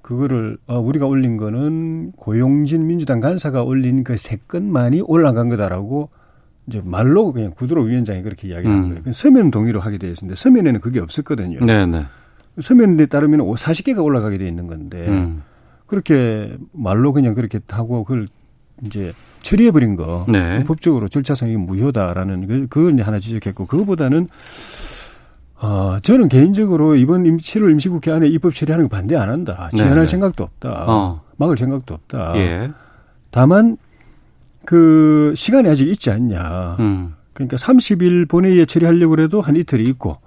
[0.00, 6.10] 그거를, 어, 우리가 올린 거는 고용진 민주당 간사가 올린 그 세 건만이 올라간 거다라고
[6.66, 8.88] 이제 말로 그냥 구도로 위원장이 그렇게 이야기한 음.
[8.88, 9.12] 거예요.
[9.12, 11.64] 서면 동의로 하게 되어 있었는데, 서면에는 그게 없었거든요.
[11.64, 11.86] 네네.
[11.86, 12.06] 네.
[12.60, 15.42] 서면에 따르면 40개가 올라가게 돼 있는 건데, 음.
[15.86, 18.26] 그렇게 말로 그냥 그렇게 하고 그걸
[18.84, 20.64] 이제 처리해 버린 거 네.
[20.64, 24.26] 법적으로 절차상이 무효다라는 그, 그걸 이제 하나 지적했고 그거보다는
[25.60, 29.70] 어, 저는 개인적으로 이번 임, 7월 임시국회 안에 입법 처리하는 거 반대 안 한다.
[29.72, 30.06] 지연할 네.
[30.06, 30.84] 생각도 없다.
[30.88, 31.20] 어.
[31.36, 32.36] 막을 생각도 없다.
[32.36, 32.70] 예.
[33.30, 33.76] 다만
[34.64, 36.76] 그 시간이 아직 있지 않냐.
[36.80, 37.14] 음.
[37.32, 40.18] 그러니까 30일 본회의에 처리하려고 해도 한 이틀이 있고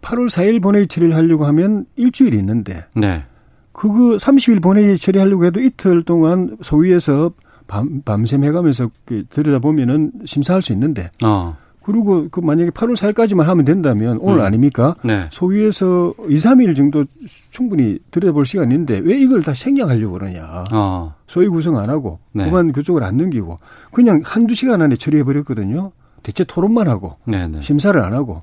[0.00, 3.24] 8월 4일 본회의 처리를 하려고 하면 일주일이 있는데 네.
[3.72, 7.32] 그거 30일 본회의 처리하려고 해도 이틀 동안 소위에서
[7.66, 11.10] 밤, 밤샘 해가면서 그 들여다보면은 심사할 수 있는데.
[11.24, 11.56] 어.
[11.86, 14.44] 그리고 그 만약에 8월 4일까지만 하면 된다면 오늘 음.
[14.44, 14.96] 아닙니까?
[15.04, 15.28] 네.
[15.30, 17.04] 소위에서 2, 3일 정도
[17.50, 20.64] 충분히 들여다볼 시간인데 왜 이걸 다 생략하려고 그러냐.
[20.72, 21.14] 어.
[21.28, 22.44] 소위 구성 안 하고 네.
[22.44, 23.56] 법안 그쪽을 안 넘기고
[23.92, 25.84] 그냥 한두 시간 안에 처리해 버렸거든요.
[26.24, 27.46] 대체 토론만 하고 네네.
[27.48, 27.60] 네.
[27.60, 28.42] 심사를 안 하고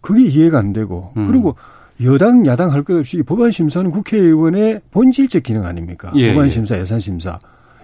[0.00, 1.26] 그게 이해가 안 되고 음.
[1.26, 1.54] 그리고
[2.02, 6.12] 여당 야당 할 것 없이 법안 심사는 국회의원의 본질적 기능 아닙니까?
[6.16, 6.48] 예, 법안 예.
[6.48, 7.38] 심사, 예산 심사.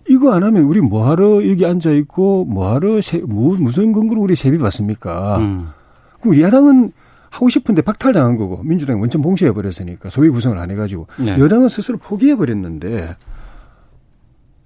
[0.09, 4.59] 이거 안 하면 우리 뭐하러 여기 앉아 있고 뭐하러 세, 뭐, 무슨 근거로 우리 세비
[4.59, 5.39] 받습니까?
[5.39, 5.69] 음.
[6.21, 6.93] 그럼 야당은
[7.31, 11.39] 하고 싶은데 박탈당한 거고 민주당이 원천 봉쇄해 버렸으니까 소위 구성을 안 해가지고 네.
[11.39, 13.17] 여당은 스스로 포기해 버렸는데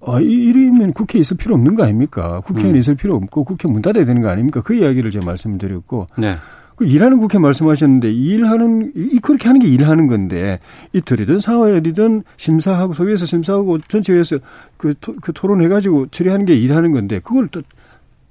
[0.05, 2.41] 아, 이러면 국회에 있을 필요 없는 거 아닙니까?
[2.41, 2.79] 국회의원 음.
[2.79, 4.61] 있을 필요 없고 국회 문 닫아야 되는 거 아닙니까?
[4.61, 6.35] 그 이야기를 제가 말씀드렸고 네.
[6.77, 10.59] 그 일하는 국회 말씀하셨는데 일하는 이 그렇게 하는 게 일하는 건데
[10.93, 14.37] 이틀이든 사흘이든 심사하고 소위에서 심사하고 전체회에서
[14.77, 17.61] 그, 토, 그 토론해 가지고 처리하는 게 일하는 건데 그걸 또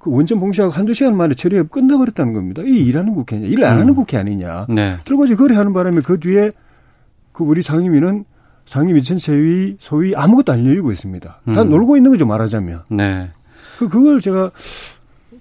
[0.07, 2.61] 그 원전 봉쇄하고 한두 시간 만에 처리해 끝나버렸다는 겁니다.
[2.65, 3.95] 이 일하는 국회냐, 일 안 하는 음.
[3.95, 4.67] 국회 아니냐.
[4.69, 4.97] 네.
[5.03, 6.49] 결과지 거래하는 바람에 그 뒤에
[7.33, 8.23] 그 우리 상임위는
[8.65, 11.41] 상임위 전체위 소위 아무것도 안 열리고 있습니다.
[11.53, 11.69] 다 음.
[11.69, 12.83] 놀고 있는 거죠 말하자면.
[12.91, 13.29] 네.
[13.79, 14.51] 그 그걸 제가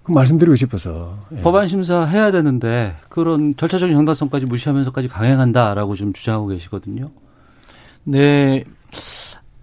[0.07, 1.19] 그 말씀드리고 싶어서.
[1.33, 1.43] 예.
[1.43, 7.11] 법안 심사 해야 되는데 그런 절차적인 정당성까지 무시하면서까지 강행한다라고 좀 주장하고 계시거든요.
[8.05, 8.63] 네.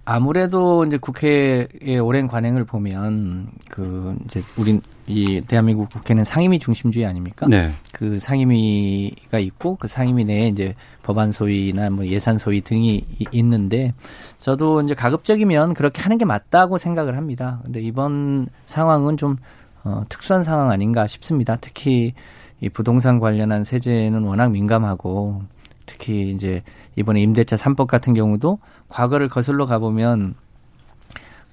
[0.04, 7.48] 아무래도 이제 국회의 오랜 관행을 보면 그 이제 우린 이 대한민국 국회는 상임위 중심주의 아닙니까?
[7.48, 7.72] 네.
[7.94, 13.94] 그 상임위가 있고 그 상임위 내에 이제 법안 소위나 뭐 예산 소위 등이 있는데
[14.40, 17.62] 저도 이제 가급적이면 그렇게 하는 게 맞다고 생각을 합니다.
[17.64, 19.38] 근데 이번 상황은 좀
[19.84, 21.58] 어, 특수한 상황 아닌가 싶습니다.
[21.60, 22.13] 특히
[22.62, 25.41] 이 부동산 관련한 세제는 워낙 민감하고
[25.86, 26.63] 특히 이제
[26.96, 30.36] 이번에 임대차 3법 같은 경우도 과거를 거슬러 가보면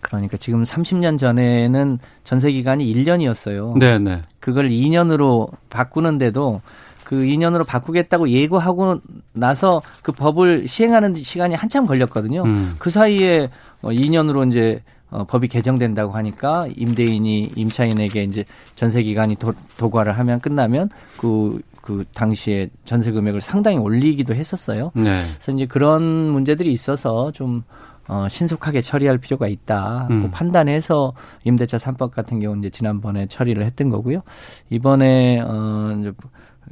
[0.00, 3.78] 그러니까 지금 30년 전에는 전세 기간이 1년이었어요.
[3.78, 4.22] 네, 네.
[4.38, 6.60] 그걸 2년으로 바꾸는데도
[7.04, 9.00] 그 2년으로 바꾸겠다고 예고하고
[9.32, 12.44] 나서 그 법을 시행하는 시간이 한참 걸렸거든요.
[12.44, 12.76] 음.
[12.78, 13.50] 그 사이에
[13.82, 18.44] 2년으로 어, 이제 어, 법이 개정된다고 하니까 임대인이 임차인에게 이제
[18.74, 24.92] 전세 기간이 도, 도과를 하면 끝나면 그, 그 당시에 전세 금액을 상당히 올리기도 했었어요.
[24.94, 25.02] 네.
[25.02, 27.62] 그래서 이제 그런 문제들이 있어서 좀
[28.10, 30.08] 어, 신속하게 처리할 필요가 있다.
[30.10, 30.30] 음.
[30.32, 31.12] 판단해서
[31.44, 34.22] 임대차 3법 같은 경우는 이제 지난번에 처리를 했던 거고요.
[34.68, 36.12] 이번에 어, 이제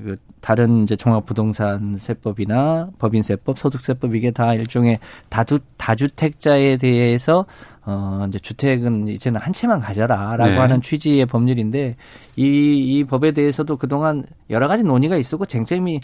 [0.03, 7.47] 그 다른 이제 종합부동산세법이나 법인세법, 소득세법 이게 다 일종의 다주 다주택자에 대해서
[7.85, 10.57] 어 이제 주택은 이제는 한 채만 가져라라고 네.
[10.57, 11.97] 하는 취지의 법률인데
[12.37, 16.01] 이이 법에 대해서도 그동안 여러 가지 논의가 있었고 쟁점이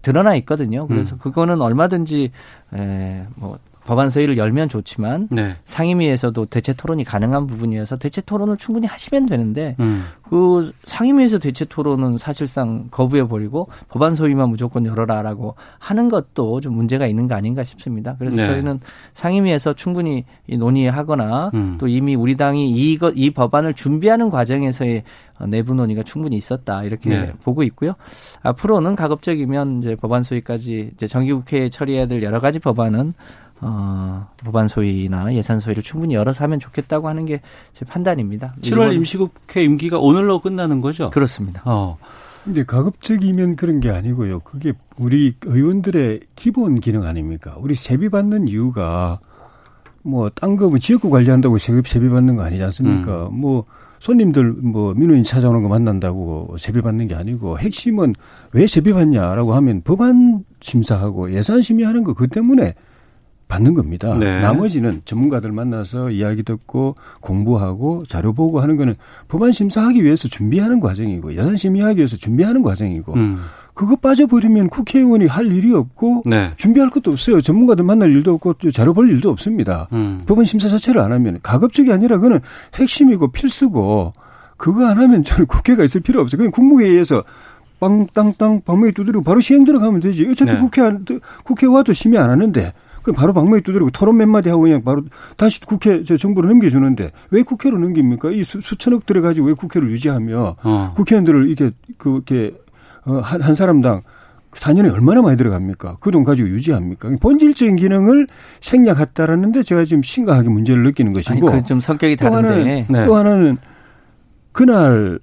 [0.00, 0.86] 드러나 있거든요.
[0.86, 1.18] 그래서 음.
[1.18, 2.30] 그거는 얼마든지
[2.72, 5.54] 에뭐 법안 소위를 열면 좋지만 네.
[5.64, 10.04] 상임위에서도 대체 토론이 가능한 부분이어서 대체 토론을 충분히 하시면 되는데 음.
[10.28, 17.06] 그 상임위에서 대체 토론은 사실상 거부해 버리고 법안 소위만 무조건 열어라라고 하는 것도 좀 문제가
[17.06, 18.16] 있는 거 아닌가 싶습니다.
[18.18, 18.46] 그래서 네.
[18.46, 18.80] 저희는
[19.14, 21.76] 상임위에서 충분히 논의하거나 음.
[21.78, 25.04] 또 이미 우리 당이 이거 이 법안을 준비하는 과정에서의
[25.48, 27.32] 내부 논의가 충분히 있었다 이렇게 네.
[27.44, 27.94] 보고 있고요.
[28.42, 33.14] 앞으로는 가급적이면 이제 법안 소위까지 이제 정기국회에 처리해야 될 여러 가지 법안은
[33.60, 37.40] 어, 법안 소위나 예산 소위를 충분히 열어서 하면 좋겠다고 하는 게
[37.72, 38.52] 제 판단입니다.
[38.62, 41.10] 7월 임시국회 임기가 오늘로 끝나는 거죠?
[41.10, 41.62] 그렇습니다.
[41.64, 41.96] 어.
[42.44, 44.40] 근데 가급적이면 그런 게 아니고요.
[44.40, 47.56] 그게 우리 의원들의 기본 기능 아닙니까?
[47.58, 49.18] 우리 세비 받는 이유가
[50.02, 53.26] 뭐 딴 거 뭐 지역구 관리한다고 세금 세비 받는 거 아니지 않습니까?
[53.28, 53.40] 음.
[53.40, 53.64] 뭐
[53.98, 58.14] 손님들 뭐 민원인 찾아오는 거 만난다고 세비 받는 게 아니고 핵심은
[58.52, 62.74] 왜 세비 받냐라고 하면 법안 심사하고 예산 심의하는 거 그 때문에
[63.48, 64.16] 받는 겁니다.
[64.18, 64.40] 네.
[64.40, 68.94] 나머지는 전문가들 만나서 이야기 듣고 공부하고 자료 보고 하는 거는
[69.28, 73.38] 법안 심사하기 위해서 준비하는 과정이고 예산 심의하기 위해서 준비하는 과정이고 음.
[73.72, 76.52] 그거 빠져버리면 국회의원이 할 일이 없고 네.
[76.56, 77.40] 준비할 것도 없어요.
[77.40, 79.88] 전문가들 만날 일도 없고 자료 볼 일도 없습니다.
[79.94, 80.22] 음.
[80.26, 82.40] 법안 심사 자체를 안 하면 가급적이 아니라 그거는
[82.74, 84.12] 핵심이고 필수고
[84.56, 86.38] 그거 안 하면 저는 국회가 있을 필요 없어요.
[86.38, 87.22] 그냥 국무회의에서
[87.78, 90.26] 빵땅땅 방망이 두드리고 바로 시행 들어가면 되지.
[90.30, 90.58] 어차피 네.
[90.58, 90.80] 국회
[91.44, 92.72] 국회 와도 심의 안 하는데
[93.06, 95.04] 그 바로 방망이 두드리고 토론 몇 마디 하고 그냥 바로
[95.36, 98.32] 다시 국회 저 정부로 넘겨주는데 왜 국회로 넘깁니까?
[98.32, 100.92] 이 수, 수천억 들어가지고 왜 국회를 유지하며 어.
[100.96, 102.54] 국회의원들을 이렇게 그렇게
[103.04, 104.02] 어, 한, 한 사람당
[104.50, 105.98] 4년에 얼마나 많이 들어갑니까?
[106.00, 107.10] 그 돈 가지고 유지합니까?
[107.20, 108.26] 본질적인 기능을
[108.58, 111.48] 생략했다라는데 제가 지금 심각하게 문제를 느끼는 것이고.
[111.48, 112.42] 아니, 그좀 성격이 다른데.
[112.42, 113.06] 또 하나는, 네.
[113.06, 113.56] 또 하나는
[114.50, 115.20] 그날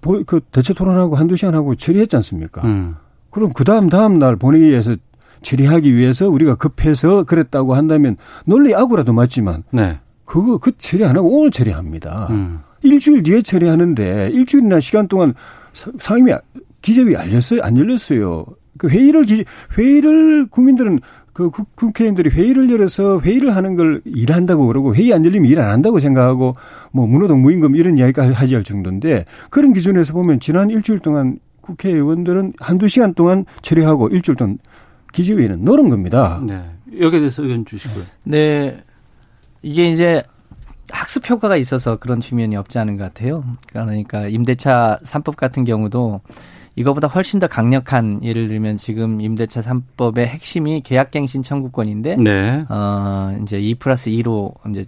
[0.00, 2.62] 그 대체 토론하고 한두 시간 하고 처리했지 않습니까?
[2.68, 2.94] 음.
[3.30, 4.94] 그럼 그 다음 다음 날 본회의에서
[5.42, 9.98] 처리하기 위해서 우리가 급해서 그랬다고 한다면 논리 악우라도 맞지만 네.
[10.24, 12.28] 그거 그 처리 안 하고 오늘 처리합니다.
[12.30, 12.60] 음.
[12.82, 15.34] 일주일 뒤에 처리하는데 일주일이나 시간 동안
[15.98, 16.32] 상임위
[16.82, 17.60] 기재위 알렸어요?
[17.62, 18.46] 안 열렸어요?
[18.78, 19.26] 그 회의를
[19.76, 21.00] 회의를 국민들은
[21.32, 25.98] 그 국회의원들이 회의를 열어서 회의를 하는 걸 일한다고 그러고 회의 안 열리면 일 안 한다고
[26.00, 26.54] 생각하고
[26.92, 32.54] 뭐 문호동 무임금 이런 이야기가 하지 할 정도인데 그런 기준에서 보면 지난 일주일 동안 국회의원들은
[32.58, 34.58] 한두 시간 동안 처리하고 일주일 동안
[35.12, 36.40] 기재위는 노는 겁니다.
[36.46, 36.62] 네.
[36.98, 38.04] 여기에 대해서 의견 주시고요.
[38.24, 38.82] 네.
[39.62, 40.22] 이게 이제
[40.90, 43.44] 학습 효과가 있어서 그런 측면이 없지 않은 것 같아요.
[43.68, 46.20] 그러니까 임대차 3법 같은 경우도
[46.76, 52.64] 이거보다 훨씬 더 강력한 예를 들면 지금 임대차 3법의 핵심이 계약갱신 청구권인데 네.
[52.68, 54.84] 어 이제 2 플러스 2로 이제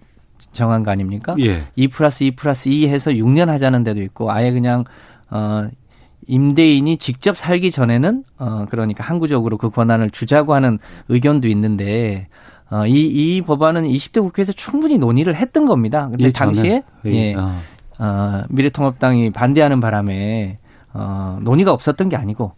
[0.52, 1.36] 정한 거 아닙니까?
[1.40, 1.62] 예.
[1.76, 4.84] 2 플러스 2 플러스 2 해서 6년 하자는 데도 있고 아예 그냥
[5.30, 5.68] 어
[6.26, 12.28] 임대인이 직접 살기 전에는 어 그러니까 항구적으로 그 권한을 주자고 하는 의견도 있는데
[12.70, 16.08] 어, 이, 이 법안은 20대 국회에서 충분히 논의를 했던 겁니다.
[16.08, 17.54] 근데 예, 당시에 예, 어.
[17.98, 20.58] 어, 미래통합당이 반대하는 바람에
[20.94, 22.52] 어, 논의가 없었던 게 아니고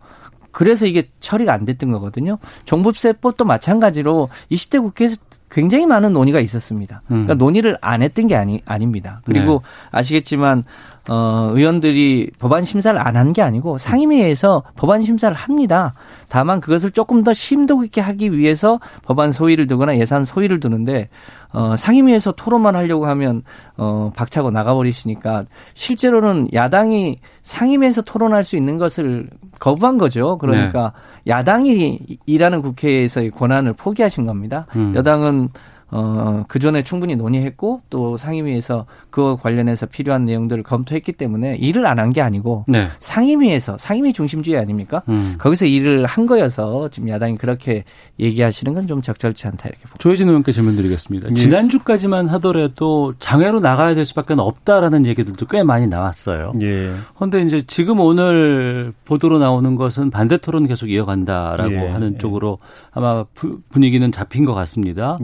[0.52, 2.38] 그래서 이게 처리가 안 됐던 거거든요.
[2.64, 5.16] 종부세법도 마찬가지로 20대 국회에서
[5.50, 7.02] 굉장히 많은 논의가 있었습니다.
[7.06, 7.38] 그러니까 음.
[7.38, 9.20] 논의를 안 했던 게 아니, 아닙니다.
[9.24, 9.98] 그리고 네.
[9.98, 10.64] 아시겠지만
[11.08, 15.94] 어, 의원들이 법안 심사를 안 한 게 아니고 상임위에서 법안 심사를 합니다.
[16.28, 21.08] 다만 그것을 조금 더 심도 있게 하기 위해서 법안 소위를 두거나 예산 소위를 두는데
[21.52, 23.42] 어, 상임위에서 토론만 하려고 하면
[23.76, 29.28] 어, 박차고 나가버리시니까 실제로는 야당이 상임위에서 토론할 수 있는 것을
[29.60, 30.38] 거부한 거죠.
[30.38, 30.92] 그러니까
[31.24, 31.32] 네.
[31.32, 34.66] 야당이 일하는 국회에서의 권한을 포기하신 겁니다.
[34.74, 34.94] 음.
[34.96, 35.48] 여당은
[35.96, 41.98] 어, 그 전에 충분히 논의했고 또 상임위에서 그와 관련해서 필요한 내용들을 검토했기 때문에 일을 안
[42.00, 42.88] 한 게 아니고 네.
[42.98, 45.02] 상임위에서 상임위 중심주의 아닙니까?
[45.08, 45.36] 음.
[45.38, 47.84] 거기서 일을 한 거여서 지금 야당이 그렇게
[48.20, 49.96] 얘기하시는 건 좀 적절치 않다 이렇게 봅니다.
[49.98, 51.28] 조혜진 의원께 질문 드리겠습니다.
[51.30, 51.34] 예.
[51.34, 56.48] 지난주까지만 하더라도 장외로 나가야 될 수밖에 없다라는 얘기들도 꽤 많이 나왔어요.
[56.60, 56.92] 예.
[57.14, 61.88] 그런데 이제 지금 오늘 보도로 나오는 것은 반대 토론 계속 이어간다라고 예.
[61.88, 62.18] 하는 예.
[62.18, 62.58] 쪽으로
[62.92, 63.24] 아마
[63.70, 65.16] 분위기는 잡힌 것 같습니다.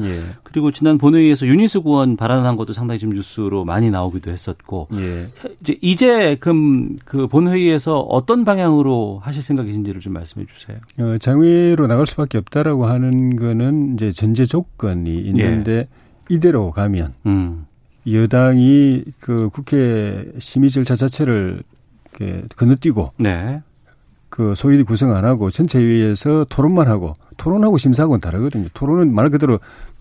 [0.50, 0.52] 예.
[0.52, 5.28] 그리고 지난 본회의에서 유니스 구원 발언한 것도 상당히 좀 뉴스로 많이 나오기도 했었고 예.
[5.60, 6.52] 이제 이제 그,
[7.04, 10.78] 그 본회의에서 어떤 방향으로 하실 생각이신지를 좀 말씀해 주세요.
[10.98, 15.88] 어, 장외로 나갈 수밖에 없다라고 하는 거는 이제 전제 조건이 있는데 예.
[16.28, 17.66] 이대로 가면 음.
[18.10, 21.62] 여당이 그 국회 심의 절차 자체를
[22.56, 23.62] 건너뛰고 네.
[24.30, 28.68] 그 소위 구성 안 하고 전체 회의에서 토론만 하고 토론하고 심사하고는 다르거든요.
[28.72, 29.58] 토론은 말 그대로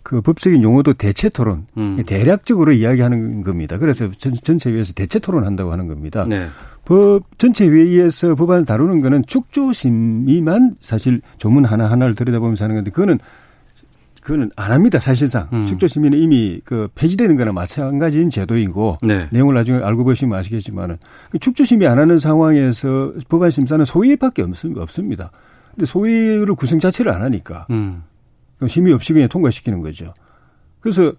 [0.10, 2.02] 그 법적인 용어도 대체 토론, 음.
[2.04, 3.78] 대략적으로 이야기하는 겁니다.
[3.78, 6.26] 그래서 전, 전체 회의에서 대체 토론한다고 하는 겁니다.
[6.28, 6.48] 네.
[6.84, 12.90] 법 전체 회의에서 법안을 다루는 거는 축조 심의만 사실 조문 하나 하나를 들여다보면서 하는 건데
[12.90, 13.20] 그거는
[14.24, 15.66] 그거는 안 합니다 사실상 음.
[15.66, 19.28] 축조 심의는 이미 그 폐지되는 거나 마찬가지인 제도이고 네.
[19.30, 20.98] 내용을 나중에 알고 보시면 아시겠지만은
[21.30, 24.44] 그 축조 심의 안 하는 상황에서 법안 심사는 소위밖에
[24.76, 25.30] 없습니다.
[25.76, 28.02] 근데 소위를 구성 자체를 안 하니까 음.
[28.68, 30.14] 심의 없이 그냥 통과시키는 거죠.
[30.80, 31.12] 그래서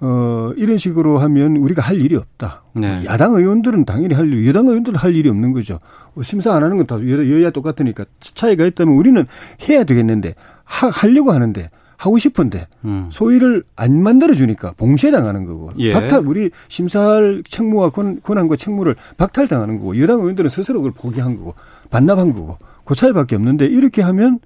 [0.00, 2.64] 어 이런 식으로 하면 우리가 할 일이 없다.
[2.74, 3.04] 네.
[3.06, 5.78] 야당 의원들은 당연히 할 일, 여당 의원들은 할 일이 없는 거죠.
[6.22, 9.24] 심사 안 하는 건 다 여야 똑같으니까 차이가 있다면 우리는
[9.68, 13.08] 해야 되겠는데 하, 하려고 하는데 하고 싶은데 음.
[13.12, 15.92] 소위를 안 만들어 주니까 봉쇄당하는 거고 예.
[15.92, 21.54] 박탈 우리 심사할 책무와 권, 한과 책무를 박탈당하는 거고 여당 의원들은 스스로 그걸 포기한 거고
[21.90, 24.40] 반납한 거고 그 차이밖에 없는데 이렇게 하면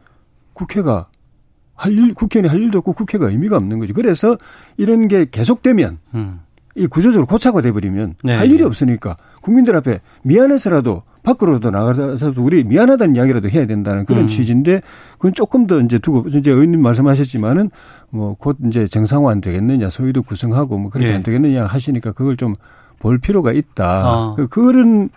[0.52, 1.09] 국회가
[1.77, 3.95] 할 일, 국회의원이 할 일도 없고 국회가 의미가 없는 거죠.
[3.95, 4.37] 그래서
[4.77, 6.41] 이런 게 계속되면 음.
[6.75, 8.35] 이 구조적으로 고착화 돼버리면 네.
[8.35, 14.27] 할 일이 없으니까 국민들 앞에 미안해서라도 밖으로도 나가서 우리 미안하다는 이야기라도 해야 된다는 그런 음.
[14.27, 14.83] 취지인데
[15.15, 17.71] 그건 조금 더 이제 두고 이제 의원님 말씀하셨지만은
[18.11, 21.17] 뭐 곧 이제 정상화 안 되겠느냐 소위도 구성하고 뭐 그렇게 네.
[21.17, 22.55] 안 되겠느냐 하시니까 그걸 좀
[22.99, 24.11] 볼 필요가 있다.
[24.11, 24.35] 어.
[24.35, 25.11] 그 그런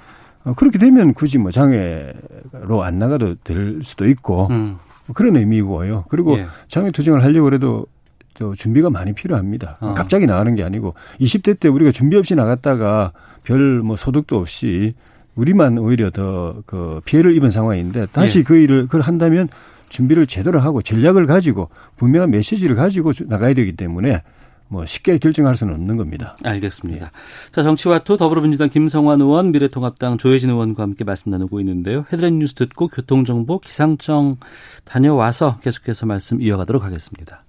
[0.44, 4.78] 어, 그렇게 되면 굳이 뭐 장애로 안 나가도 될 수도 있고 음.
[5.14, 6.06] 그런 의미고요.
[6.10, 6.48] 그리고 예.
[6.68, 7.86] 장애 투쟁을 하려고 그래도
[8.34, 9.78] 저 준비가 많이 필요합니다.
[9.82, 9.94] 어.
[9.96, 13.12] 갑자기 나가는 게 아니고 20대 때 우리가 준비 없이 나갔다가
[13.44, 14.94] 별 뭐 소득도 없이
[15.36, 18.44] 우리만 오히려 더 그 피해를 입은 상황인데 다시 예.
[18.44, 19.48] 그 일을 그걸 한다면
[19.90, 24.22] 준비를 제대로 하고 전략을 가지고 분명한 메시지를 가지고 나가야 되기 때문에
[24.70, 26.38] 뭐 쉽게 결정할 수는 없는 겁니다.
[26.44, 27.08] 알겠습니다.
[27.08, 27.52] 예.
[27.52, 32.06] 자, 정치와투 더불어민주당 김성환 의원, 미래통합당 조혜진 의원과 함께 말씀 나누고 있는데요.
[32.14, 34.38] 헤드라인 뉴스 듣고 교통정보 기상청
[34.86, 37.44] 다녀와서 계속해서 말씀 이어가도록 하겠습니다.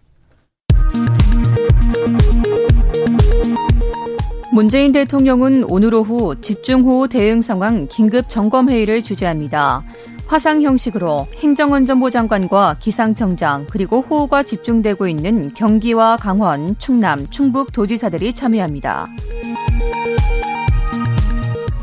[4.53, 9.83] 문재인 대통령은 오늘 오후 집중호우 대응 상황 긴급 점검 회의를 주재합니다.
[10.31, 19.09] 화상 형식으로 행정안전부 장관과 기상청장 그리고 호우가 집중되고 있는 경기와 강원, 충남, 충북 도지사들이 참여합니다.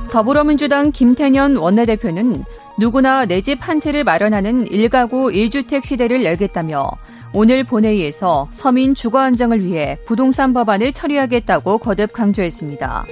[0.10, 2.46] 더불어민주당 김태년 원내대표는
[2.80, 6.90] 누구나 내 집 한 채를 마련하는 1가구 1주택 시대를 열겠다며
[7.34, 13.06] 오늘 본회의에서 서민 주거 안정을 위해 부동산 법안을 처리하겠다고 거듭 강조했습니다.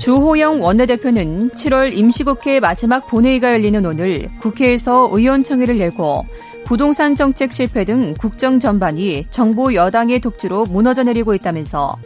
[0.00, 6.24] 주호영 원내대표는 7월 임시국회 마지막 본회의가 열리는 오늘 국회에서 의원총회를 열고
[6.64, 11.96] 부동산 정책 실패 등 국정 전반이 정부 여당의 독주로 무너져 내리고 있다면서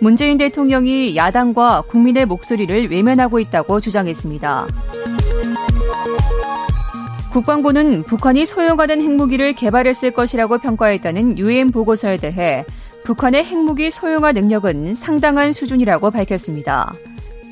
[0.00, 4.66] 문재인 대통령이 야당과 국민의 목소리를 외면하고 있다고 주장했습니다.
[7.30, 12.64] 국방부는 북한이 소형화된 핵무기를 개발했을 것이라고 평가했다는 유엔 보고서에 대해
[13.04, 16.92] 북한의 핵무기 소형화 능력은 상당한 수준이라고 밝혔습니다.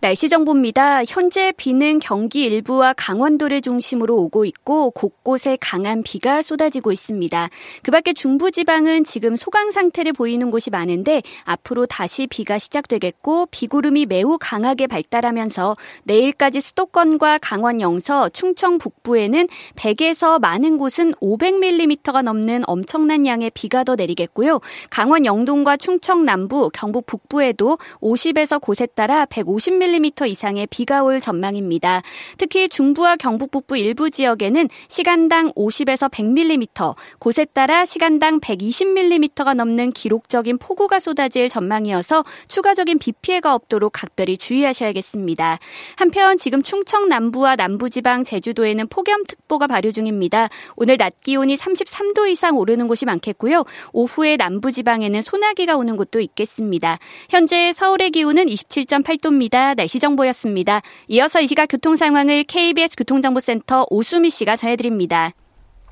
[0.00, 1.04] 날씨 정보입니다.
[1.04, 7.48] 현재 비는 경기 일부와 강원도를 중심으로 오고 있고 곳곳에 강한 비가 쏟아지고 있습니다.
[7.82, 14.36] 그 밖에 중부지방은 지금 소강 상태를 보이는 곳이 많은데 앞으로 다시 비가 시작되겠고 비구름이 매우
[14.38, 23.50] 강하게 발달하면서 내일까지 수도권과 강원 영서, 충청 북부에는 100에서 많은 곳은 500mm가 넘는 엄청난 양의
[23.54, 24.60] 비가 더 내리겠고요.
[24.90, 32.02] 강원 영동과 충청 남부, 경북 북부에도 50에서 곳에 따라 150mm 10mm 이상의 비가 올 전망입니다.
[32.38, 40.58] 특히 중부와 경북 북부 일부 지역에는 시간당 50에서 100mm, 곳에 따라 시간당 120mm가 넘는 기록적인
[40.58, 45.58] 폭우가 쏟아질 전망이어서 추가적인 비 피해가 없도록 각별히 주의하셔야겠습니다.
[45.96, 50.48] 한편 지금 충청 남부와 남부지방 제주도에는 폭염특보가 발효 중입니다.
[50.74, 53.64] 오늘 낮 기온이 33도 이상 오르는 곳이 많겠고요.
[53.92, 56.98] 오후에 남부지방에는 소나기가 오는 곳도 있겠습니다.
[57.30, 59.75] 현재 서울의 기온은 27.8도입니다.
[59.76, 60.82] 날씨 정보였습니다.
[61.08, 65.32] 이어서 이 시각 교통 상황을 KBS 교통정보센터 오수미 씨가 전해드립니다.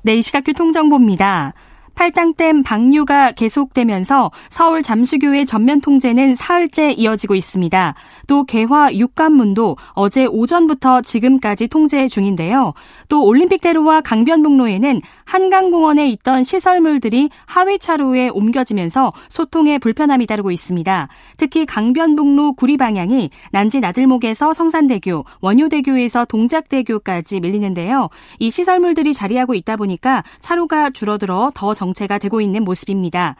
[0.03, 1.53] 네, 이 시각 교통정보입니다.
[1.95, 7.95] 팔당댐 방류가 계속되면서 서울 잠수교의 전면 통제는 사흘째 이어지고 있습니다.
[8.27, 12.73] 또 개화 육관문도 어제 오전부터 지금까지 통제 중인데요.
[13.07, 21.07] 또 올림픽대로와 강변북로에는 한강공원에 있던 시설물들이 하위 차로에 옮겨지면서 소통에 불편함이 따르고 있습니다.
[21.37, 28.09] 특히 강변북로 구리 방향이 난지 나들목에서 성산대교, 원효대교에서 동작대교까지 밀리는데요.
[28.39, 33.35] 이 시설물들이 자리하고 있다 보니까 차로가 줄어들어 더 정 체가 되고 있는 모습입니다.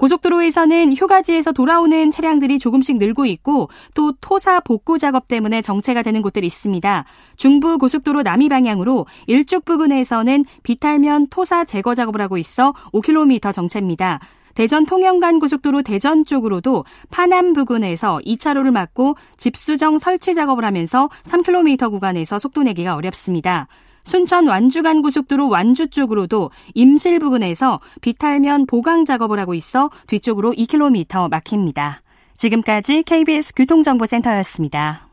[0.00, 6.46] 고속도로에서는 휴가지에서 돌아오는 차량들이 조금씩 늘고 있고 또 토사 복구 작업 때문에 정체가 되는 곳들이
[6.46, 7.04] 있습니다.
[7.36, 14.20] 중부 고속도로 남이 방향으로 일죽 부근에서는 비탈면 토사 제거 작업을 하고 있어 5km 정체입니다.
[14.54, 22.38] 대전 통영간 고속도로 대전 쪽으로도 파남 부근에서 2차로를 막고 집수정 설치 작업을 하면서 3km 구간에서
[22.38, 23.68] 속도 내기가 어렵습니다.
[24.04, 32.02] 순천 완주간 고속도로 완주 쪽으로도 임실 부근에서 비탈면 보강 작업을 하고 있어 뒤쪽으로 2km 막힙니다.
[32.36, 35.08] 지금까지 KBS 교통정보센터였습니다.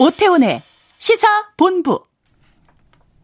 [0.00, 0.60] 오태훈의
[0.98, 2.00] 시사 본부.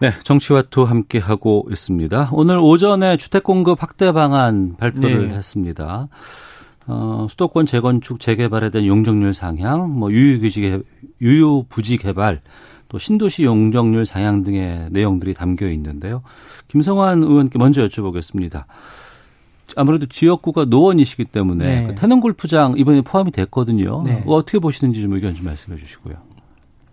[0.00, 2.28] 네, 정치와투 함께 하고 있습니다.
[2.32, 5.34] 오늘 오전에 주택 공급 확대 방안 발표를 네.
[5.34, 6.08] 했습니다.
[6.88, 10.82] 어, 수도권 재건축 재개발에 대한 용적률 상향, 뭐 유유부지
[11.20, 12.40] 유유 부지 개발,
[12.88, 16.22] 또 신도시 용적률 상향 등의 내용들이 담겨 있는데요.
[16.68, 18.64] 김성환 의원께 먼저 여쭤보겠습니다.
[19.76, 21.86] 아무래도 지역구가 노원이시기 때문에 네.
[21.86, 24.02] 그 태릉 골프장 이번에 포함이 됐거든요.
[24.02, 24.22] 네.
[24.24, 26.14] 뭐 어떻게 보시는지 좀 의견 좀 말씀해 주시고요.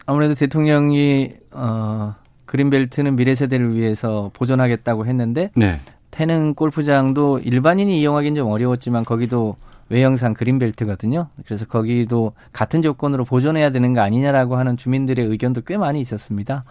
[0.06, 2.16] 아무래도 대통령이 어
[2.46, 5.80] 그린벨트는 미래 세대를 위해서 보존하겠다고 했는데 네.
[6.12, 9.56] 태릉 골프장도 일반인이 이용하기는 좀 어려웠지만 거기도
[9.90, 11.30] 외형상 그린벨트거든요.
[11.46, 16.64] 그래서 거기도 같은 조건으로 보존해야 되는 거 아니냐라고 하는 주민들의 의견도 꽤 많이 있었습니다.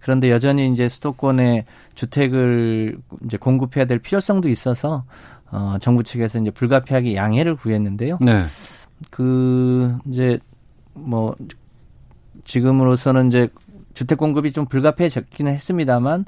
[0.00, 1.64] 그런데 여전히 이제 수도권에
[1.94, 5.04] 주택을 이제 공급해야 될 필요성도 있어서
[5.50, 8.18] 어 정부 측에서 이제 불가피하게 양해를 구했는데요.
[8.20, 8.42] 네.
[9.10, 10.38] 그 이제
[10.92, 11.36] 뭐
[12.44, 13.48] 지금으로서는 이제
[13.94, 16.24] 주택 공급이 좀 불가피해졌기는 했습니다만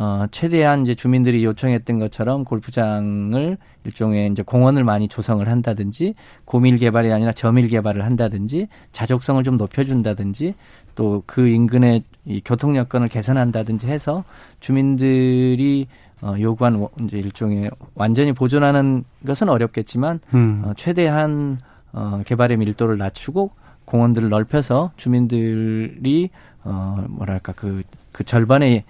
[0.00, 7.12] 어, 최대한 이제 주민들이 요청했던 것처럼 골프장을 일종의 이제 공원을 많이 조성을 한다든지 고밀 개발이
[7.12, 10.54] 아니라 저밀 개발을 한다든지 자족성을 좀 높여준다든지
[10.94, 14.22] 또 그 인근의 이 교통 여건을 개선한다든지 해서
[14.60, 15.88] 주민들이
[16.22, 20.62] 어, 요구한 이제 일종의 완전히 보존하는 것은 어렵겠지만 음.
[20.64, 21.58] 어, 최대한
[21.92, 23.50] 어, 개발의 밀도를 낮추고
[23.84, 26.30] 공원들을 넓혀서 주민들이
[26.62, 27.82] 어 뭐랄까 그그
[28.12, 28.84] 그 절반의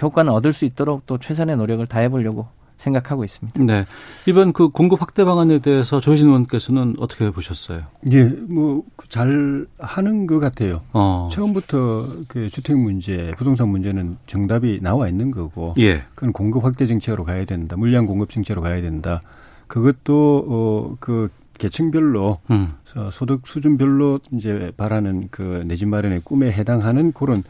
[0.00, 3.62] 효과는 얻을 수 있도록 또 최선의 노력을 다해 보려고 생각하고 있습니다.
[3.62, 3.84] 네.
[4.26, 7.82] 이번 그 공급 확대 방안에 대해서 조혜진 의원께서는 어떻게 보셨어요?
[8.12, 10.80] 예, 뭐 잘 하는 것 같아요.
[10.92, 11.28] 어.
[11.32, 16.04] 처음부터 그 주택 문제, 부동산 문제는 정답이 나와 있는 거고, 예.
[16.14, 19.20] 그건 공급 확대 정책으로 가야 된다, 물량 공급 정책으로 가야 된다.
[19.66, 21.28] 그것도 어 그
[21.58, 22.72] 계층별로 음.
[23.12, 27.42] 소득 수준별로 이제 바라는 그 내 집 마련의 꿈에 해당하는 그런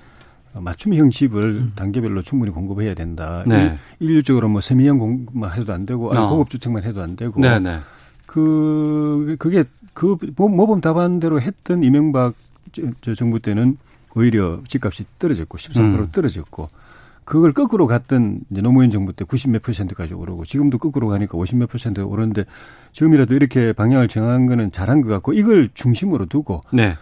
[0.55, 1.73] 맞춤 형 집을 음.
[1.77, 3.45] 단계별로 충분히 공급해야 된다.
[3.47, 3.79] 네.
[4.01, 6.29] 일률적으로 뭐 세미형 공급만 해도 안 되고 아니 어.
[6.29, 7.79] 고급 주택만 해도 안 되고 네, 네.
[8.27, 12.35] 그 그게 그 모범 답안대로 했던 이명박
[12.73, 13.77] 저, 저 정부 때는
[14.15, 16.09] 오히려 집값이 떨어졌고 13% 음.
[16.11, 16.69] 떨어졌고
[17.25, 21.59] 그걸 거꾸로 갔던 이제 노무현 정부 때 90 몇 퍼센트까지 오르고 지금도 거꾸로 가니까 50
[21.59, 22.45] 몇 퍼센트 오르는데
[22.93, 26.97] 지금이라도 이렇게 방향을 정한 거는 잘한 것 같고 이걸 중심으로 두고 네.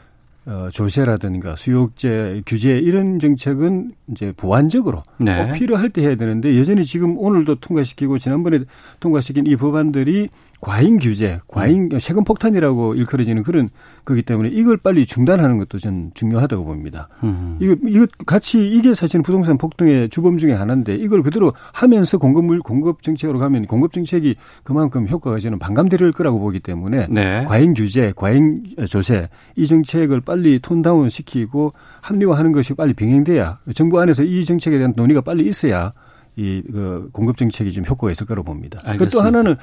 [0.48, 5.36] 어, 조세라든가 수요제 규제 이런 정책은 이제 보완적으로 네.
[5.36, 8.60] 꼭 필요할 때 해야 되는데 여전히 지금 오늘도 통과시키고 지난번에
[8.98, 10.30] 통과시킨 이 법안들이
[10.60, 11.98] 과잉 규제, 과잉 음.
[11.98, 13.68] 세금 폭탄이라고 일컬어지는 그런
[14.04, 17.08] 거기 때문에 이걸 빨리 중단하는 것도 전 중요하다고 봅니다.
[17.22, 17.56] 음.
[17.60, 23.02] 이거 이거 같이 이게 사실 부동산 폭등의 주범 중에 하나인데 이걸 그대로 하면서 공급물 공급
[23.02, 27.44] 정책으로 가면 공급 정책이 그만큼 효과가 저는 반감될 거라고 보기 때문에 네.
[27.44, 34.24] 과잉 규제, 과잉 조세 이 정책을 빨리 톤다운 시키고 합리화하는 것이 빨리 병행돼야 정부 안에서
[34.24, 35.92] 이 정책에 대한 논의가 빨리 있어야
[36.38, 38.80] 이 그 공급 정책이 좀 효과가 있을 거라고 봅니다.
[38.96, 39.56] 그또 하나는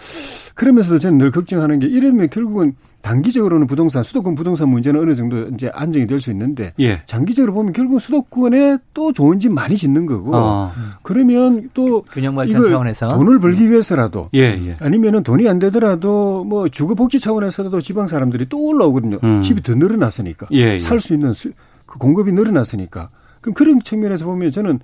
[0.55, 5.69] 그러면서도 저는 늘 걱정하는 게 이러면 결국은 단기적으로는 부동산 수도권 부동산 문제는 어느 정도 이제
[5.73, 7.01] 안정이 될 수 있는데 예.
[7.05, 10.71] 장기적으로 보면 결국 수도권에 또 좋은 집 많이 짓는 거고 어.
[11.03, 14.75] 그러면 또 균형 발전 차원에서 돈을 벌기 위해서라도 예, 예.
[14.79, 19.19] 아니면은 돈이 안 되더라도 뭐 주거 복지 차원에서도 지방 사람들이 또 올라오거든요.
[19.23, 19.41] 음.
[19.41, 20.79] 집이 더 늘어났으니까 예, 예.
[20.79, 21.51] 살수 있는 수,
[21.85, 23.09] 그 공급이 늘어났으니까
[23.39, 24.79] 그럼 그런 측면에서 보면 저는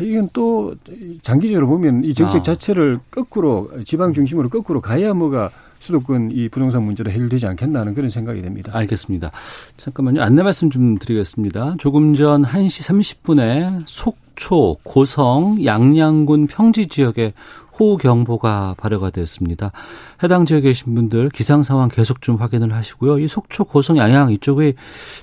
[0.00, 0.74] 이건 또
[1.22, 2.42] 장기적으로 보면 이 정책 아.
[2.42, 8.40] 자체를 거꾸로 지방 중심으로 거꾸로 가야 뭐가 수도권 이 부동산 문제로 해결되지 않겠나는 그런 생각이
[8.40, 8.70] 됩니다.
[8.74, 9.32] 알겠습니다.
[9.76, 10.22] 잠깐만요.
[10.22, 11.74] 안내 말씀 좀 드리겠습니다.
[11.78, 17.32] 조금 전 1시 30분에 속초, 고성, 양양군 평지 지역에
[17.78, 19.72] 호우경보가 발효가 됐습니다.
[20.22, 23.18] 해당 지역에 계신 분들 기상 상황 계속 좀 확인을 하시고요.
[23.18, 24.74] 이 속초, 고성, 양양 이쪽에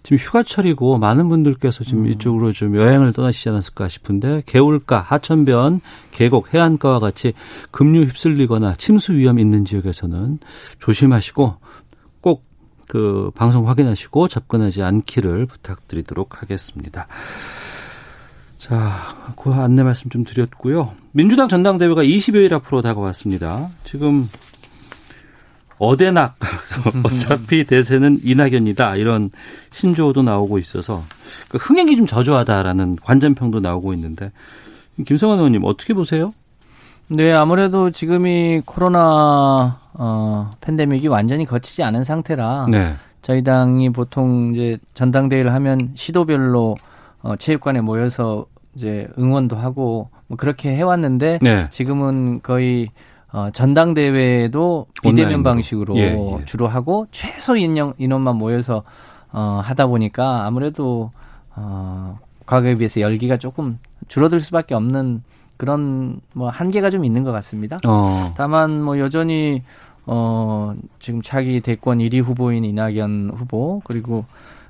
[0.04, 2.12] 지금 휴가철이고 많은 분들께서 지금 음.
[2.12, 5.82] 이쪽으로 좀 여행을 떠나시지 않았을까 싶은데 개울가, 하천변,
[6.12, 7.34] 계곡, 해안가와 같이
[7.72, 10.39] 급류 휩쓸리거나 침수 위험 있는 지역에서는
[10.80, 11.56] 조심하시고
[12.22, 12.50] 꼭
[12.89, 17.08] 그 방송 확인하시고 접근하지 않기를 부탁드리도록 하겠습니다.
[18.60, 20.91] 자, 그 안내 말씀 좀 드렸고요.
[21.14, 23.70] 민주당 전당대회가 20여일 앞으로 다가왔습니다.
[23.86, 24.30] 지금
[25.78, 26.36] 어대낙
[27.03, 29.32] 어차피 대세는 이낙연이다 이런
[29.72, 31.03] 신조어도 나오고 있어서
[31.47, 34.34] 그 흥행이 좀 저조하다라는 관전평도 나오고 있는데
[35.05, 36.34] 김성환 의원님 어떻게 보세요?
[37.07, 42.95] 네 아무래도 지금이 코로나 어, 팬데믹이 완전히 거치지 않은 상태라 네.
[43.22, 46.76] 저희 당이 보통 이제 전당대회를 하면 시도별로
[47.22, 48.45] 어, 체육관에 모여서
[48.76, 51.70] 이제 응원도 하고 뭐 그렇게 해왔는데 네.
[51.70, 52.89] 지금은 거의
[53.32, 55.43] 어, 전당대회도 비대면.
[55.43, 56.45] 방식으로 예, 예.
[56.45, 58.84] 주로 하고 최소 인원, 인원만 모여서
[59.32, 61.11] 어, 하다 보니까 아무래도
[61.55, 65.24] 어, 과거에 비해서 열기가 조금 줄어들 수밖에 없는
[65.57, 67.80] 그런 뭐 한계가 좀 있는 것 같습니다.
[67.86, 68.34] 어.
[68.36, 69.61] 다만 뭐 여전히
[70.05, 74.26] 어 지금 차기 대권 1위 후보인 이낙연 후보 그리고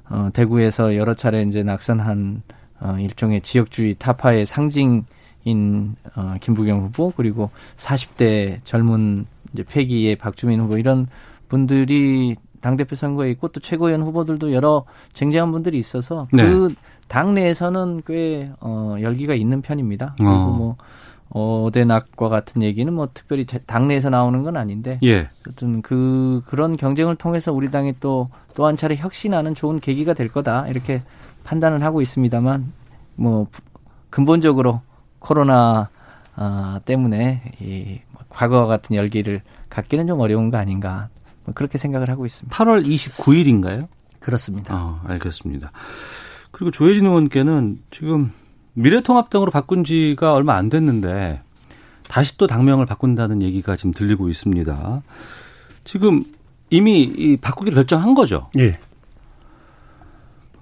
[0.10, 2.42] 어 대구에서 여러 차례 이제 낙선한
[2.82, 5.06] 어 일종의 지역주의 타파의 상징인
[6.16, 11.08] 어 김부경 후보 그리고 40대 젊은 이제 패기의 박주민 후보 이런
[11.48, 16.44] 분들이 당대표 선거에 있고 또 최고위원 후보들도 여러 쟁쟁한 분들이 있어서 네.
[16.44, 16.74] 그
[17.08, 20.16] 당내에서는 꽤 어, 열기가 있는 편입니다.
[20.18, 20.52] 그리고 어.
[20.52, 20.78] 뭐
[21.32, 25.28] 어대낙과 같은 얘기는 뭐 특별히 당내에서 나오는 건 아닌데 예.
[25.42, 30.28] 어쨌든 그 그런 경쟁을 통해서 우리 당이 또 또 한 차례 혁신하는 좋은 계기가 될
[30.28, 31.02] 거다 이렇게
[31.44, 32.72] 판단을 하고 있습니다만
[33.16, 33.48] 뭐
[34.10, 34.82] 근본적으로
[35.20, 35.90] 코로나
[36.36, 41.10] 아, 때문에 이 과거와 같은 열기를 갖기는 좀 어려운 거 아닌가
[41.44, 42.56] 뭐 그렇게 생각을 하고 있습니다.
[42.56, 43.88] 8월 29일인가요?
[44.20, 44.76] 그렇습니다.
[44.76, 45.72] 어, 알겠습니다.
[46.52, 48.32] 그리고 조혜진 의원께는 지금
[48.74, 51.42] 미래통합당으로 바꾼 지가 얼마 안 됐는데
[52.08, 55.02] 다시 또 당명을 바꾼다는 얘기가 지금 들리고 있습니다.
[55.84, 56.26] 지금
[56.70, 58.50] 이미 이 바꾸기를 결정한 거죠?
[58.58, 58.78] 예.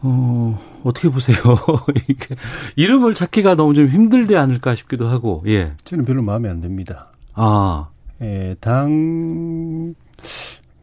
[0.01, 1.37] 어, 어떻게 보세요?
[2.09, 2.35] 이게
[2.75, 5.73] 이름을 찾기가 너무 좀 힘들지 않을까 싶기도 하고, 예.
[5.83, 7.11] 저는 별로 마음에 안 듭니다.
[7.33, 7.87] 아.
[8.21, 9.93] 예, 당,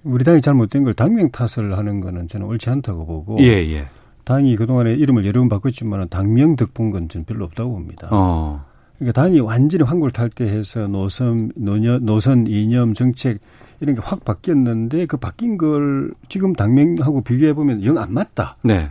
[0.03, 3.39] 우리 당이 잘못된 걸 당명 탓을 하는 거는 저는 옳지 않다고 보고.
[3.41, 3.89] 예, 예.
[4.25, 8.09] 당이 그동안에 이름을 여러 번 바꿨지만 당명 덕분 건 저는 별로 없다고 봅니다.
[8.11, 8.65] 어.
[8.99, 13.39] 그러니까 당이 완전히 환골탈태해서 노선, 노년, 노선, 이념, 정책
[13.81, 18.57] 이런 게 확 바뀌었는데 그 바뀐 걸 지금 당명하고 비교해 보면 영 안 맞다.
[18.65, 18.89] 네.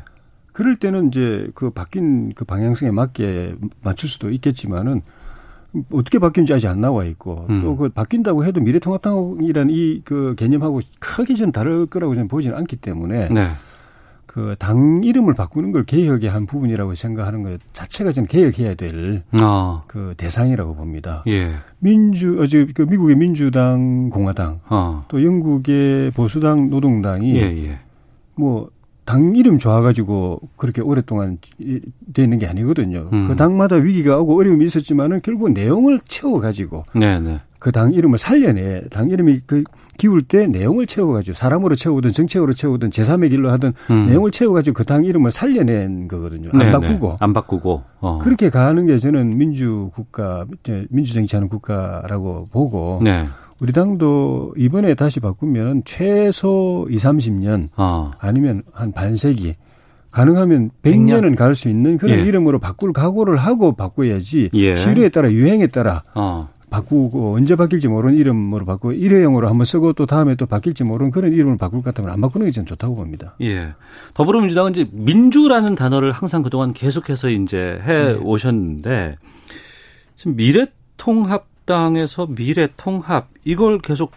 [0.54, 5.02] 그럴 때는 이제 그 바뀐 그 방향성에 맞게 맞출 수도 있겠지만은
[5.92, 7.62] 어떻게 바뀐지 아직 안 나와 있고 음.
[7.62, 13.30] 또그 바뀐다고 해도 미래통합당이라는 이 그 개념하고 크게 좀 다를 거라고 저는 보지는 않기 때문에
[13.30, 13.50] 네.
[14.26, 19.84] 그당 이름을 바꾸는 걸 개혁의 한 부분이라고 생각하는 것 자체가 좀 개혁해야 될그 어.
[19.88, 21.24] 그 대상이라고 봅니다.
[21.28, 21.54] 예.
[21.78, 25.02] 민주 어제 그 미국의 민주당 공화당 어.
[25.08, 27.80] 또 영국의 보수당 노동당이 예, 예.
[28.36, 28.72] 뭐
[29.06, 31.38] 당 이름 좋아가지고 그렇게 오랫동안
[32.14, 33.10] 되는 게 아니거든요.
[33.12, 33.28] 음.
[33.28, 37.42] 그 당마다 위기가 오고 어려움이 있었지만은 결국 내용을 채워가지고 네, 네.
[37.60, 39.64] 그당 이름을 살려내 당 이름이 그
[39.98, 44.06] 기울 때 내용을 채워가지고 사람으로 채우든 정책으로 채우든 제3의 길로 하든 음.
[44.08, 46.50] 내용을 채워가지고 그 당 이름을 살려낸 거거든요.
[46.54, 46.72] 안 네네.
[46.72, 48.20] 바꾸고 안 바꾸고 어.
[48.22, 50.46] 그렇게 가는 게 저는 민주 국가
[50.90, 53.28] 민주 정치하는 국가라고 보고 네.
[53.64, 58.12] 우리 당도 이번에 다시 바꾸면 최소 2, 30년 어.
[58.20, 59.54] 아니면 한 반세기
[60.12, 62.24] 가능하면 100년은 갈수 있는 그런 예.
[62.24, 64.76] 이름으로 바꿀 각오를 하고 바꿔야지 예.
[64.76, 66.50] 시류에 따라 유행에 따라 어.
[66.72, 71.32] 바꾸고 언제 바뀔지 모르는 이름으로 바꾸고 일회용으로 한번 쓰고 또 다음에 또 바뀔지 모르는 그런
[71.32, 73.36] 이름을 바꿀 것 같으면 안 바꾸는 게 저는 좋다고 봅니다.
[73.40, 73.70] 예.
[74.14, 78.14] 더불어민주당은 이제 민주라는 단어를 항상 그동안 계속해서 이제 해 네.
[78.16, 79.16] 오셨는데
[80.18, 84.12] 지금 미래통합 당에서 미래통합 이걸 계속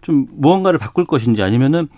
[0.00, 1.88] 좀 무언가를 바꿀 것인지 아니면은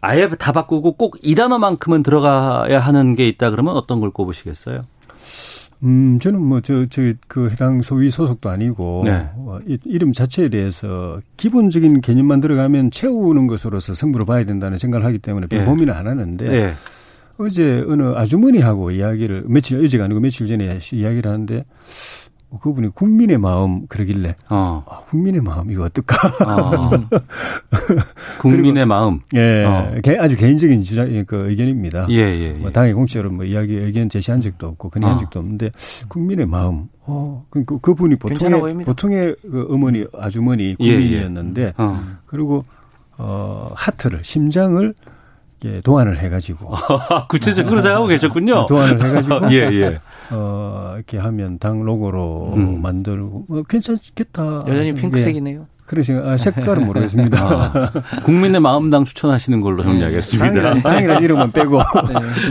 [0.00, 4.84] 아예 다 바꾸고 꼭 이 단어만큼은 들어가야 하는 게 있다 그러면 어떤 걸 꼽으시겠어요?
[5.82, 9.28] 음, 저는 뭐, 저, 저, 그 해당 소위 소속도 아니고, 네.
[9.34, 15.48] 어, 이름 자체에 대해서 기본적인 개념만 들어가면 채우는 것으로서 승부를 봐야 된다는 생각을 하기 때문에
[15.48, 15.64] 별 네.
[15.66, 16.72] 고민을 안 하는데, 네.
[17.38, 21.64] 어제 어느 아주머니하고 이야기를, 며칠, 어제가 아니고 며칠 전에 이야기를 하는데, 뭐
[22.60, 24.84] 그분이 국민의 마음 그러길래 어.
[24.88, 26.16] 아, 국민의 마음 이거 어떨까?
[26.46, 26.90] 어.
[28.40, 29.20] 국민의 마음.
[29.34, 29.92] 예, 어.
[30.20, 32.06] 아주 개인적인 주장 그 의견입니다.
[32.10, 32.52] 예, 예, 예.
[32.52, 35.18] 뭐 당의 공식으로 뭐 이야기 의견 제시한 적도 없고 건의한 어.
[35.18, 35.70] 적도 없는데
[36.08, 36.88] 국민의 마음.
[37.00, 41.74] 어, 그, 그 그분이 보통의 보통의 그 어머니 아주머니 국민이었는데 예, 예.
[41.76, 42.00] 어.
[42.26, 42.64] 그리고
[43.18, 44.94] 어 하트를 심장을
[45.64, 46.70] 예, 도안을 해가지고
[47.28, 48.66] 구체적으로 생각하고 계셨군요.
[48.66, 50.00] 도안을 해가지고 예, 예.
[50.30, 52.82] 어, 이렇게 하면 당 로고로 음.
[52.82, 54.64] 만들고 뭐 괜찮겠다.
[54.68, 55.60] 여전히 핑크색이네요.
[55.62, 55.76] 예.
[55.86, 57.38] 그러시가 아, 색깔은 모르겠습니다.
[57.44, 57.92] 아,
[58.24, 60.74] 국민의 마음당 추천하시는 걸로 정리하겠습니다.
[60.74, 61.78] 네, 당이란 이름만 빼고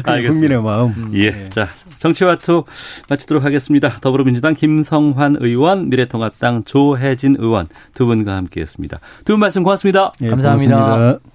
[0.05, 0.27] 네.
[0.29, 0.93] 국민의 마음.
[0.95, 1.49] 음, 예, 네.
[1.49, 1.67] 자
[1.99, 2.63] 정치와투
[3.09, 3.89] 마치도록 하겠습니다.
[3.99, 8.99] 더불어민주당 김성환 의원, 미래통합당 조혜진 의원 두 분과 함께 했습니다.
[9.25, 10.13] 두 분 말씀 고맙습니다.
[10.21, 10.75] 예, 감사합니다.
[10.77, 11.34] 고맙습니다.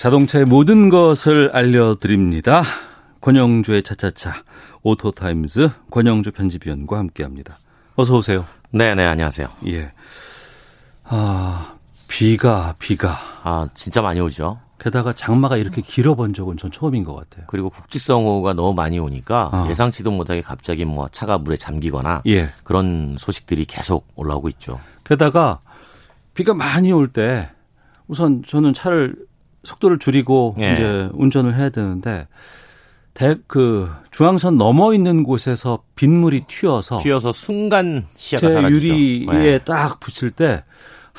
[0.00, 2.62] 자동차의 모든 것을 알려드립니다.
[3.20, 4.32] 권용주의 차차차
[4.82, 7.58] 오토타임즈 권용주 편집위원과 함께합니다.
[7.96, 8.46] 어서 오세요.
[8.70, 9.48] 네 네 안녕하세요.
[9.66, 9.92] 예.
[11.04, 11.74] 아
[12.08, 14.58] 비가 비가 아 진짜 많이 오죠.
[14.78, 17.44] 게다가 장마가 이렇게 길어본 적은 전 처음인 것 같아요.
[17.46, 19.66] 그리고 국지성 호우가 너무 많이 오니까 어.
[19.68, 22.50] 예상치도 못하게 갑자기 뭐 차가 물에 잠기거나 예.
[22.64, 24.80] 그런 소식들이 계속 올라오고 있죠.
[25.04, 25.58] 게다가
[26.32, 27.50] 비가 많이 올 때
[28.08, 29.14] 우선 저는 차를
[29.64, 30.72] 속도를 줄이고 예.
[30.72, 32.26] 이제 운전을 해야 되는데
[33.14, 38.86] 대, 그 중앙선 넘어 있는 곳에서 빗물이 튀어서 튀어서 순간 시야가 제 사라지죠.
[38.86, 39.58] 유리에 네.
[39.58, 40.62] 딱 부딪힐 때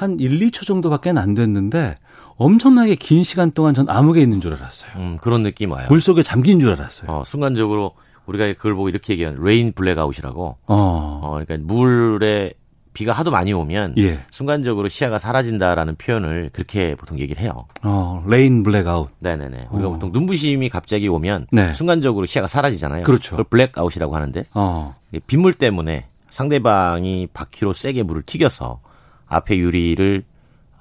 [0.01, 1.97] 한 1, 2초 정도밖에 안 됐는데
[2.37, 4.91] 엄청나게 긴 시간 동안 전 암흑에 있는 줄 알았어요.
[4.95, 5.85] 음, 그런 느낌 와요.
[5.89, 7.11] 물속에 잠긴 줄 알았어요.
[7.11, 7.91] 어, 순간적으로
[8.25, 10.57] 우리가 그걸 보고 이렇게 얘기하는 rain blackout이라고.
[10.65, 11.19] 어.
[11.23, 12.53] 어 그러니까 물에
[12.93, 14.19] 비가 하도 많이 오면 예.
[14.31, 17.65] 순간적으로 시야가 사라진다라는 표현을 그렇게 보통 얘기를 해요.
[17.83, 19.09] 어, rain blackout.
[19.19, 19.67] 네네네.
[19.71, 19.91] 우리가 어.
[19.93, 21.73] 보통 눈부심이 갑자기 오면 네.
[21.73, 23.03] 순간적으로 시야가 사라지잖아요.
[23.03, 23.37] 그렇죠.
[23.37, 24.95] 그걸 blackout이라고 하는데 어.
[25.27, 28.81] 빗물 때문에 상대방이 바퀴로 세게 물을 튀겨서
[29.27, 30.23] 앞에 유리를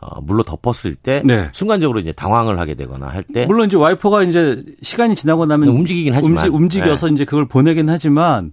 [0.02, 1.48] 어, 물로 덮었을 때 네.
[1.52, 6.14] 순간적으로 이제 당황을 하게 되거나 할 때 물론 이제 와이퍼가 이제 시간이 지나고 나면 움직이긴
[6.14, 7.12] 하지만 움직, 여서 네.
[7.12, 8.50] 이제 그걸 보내긴 하지만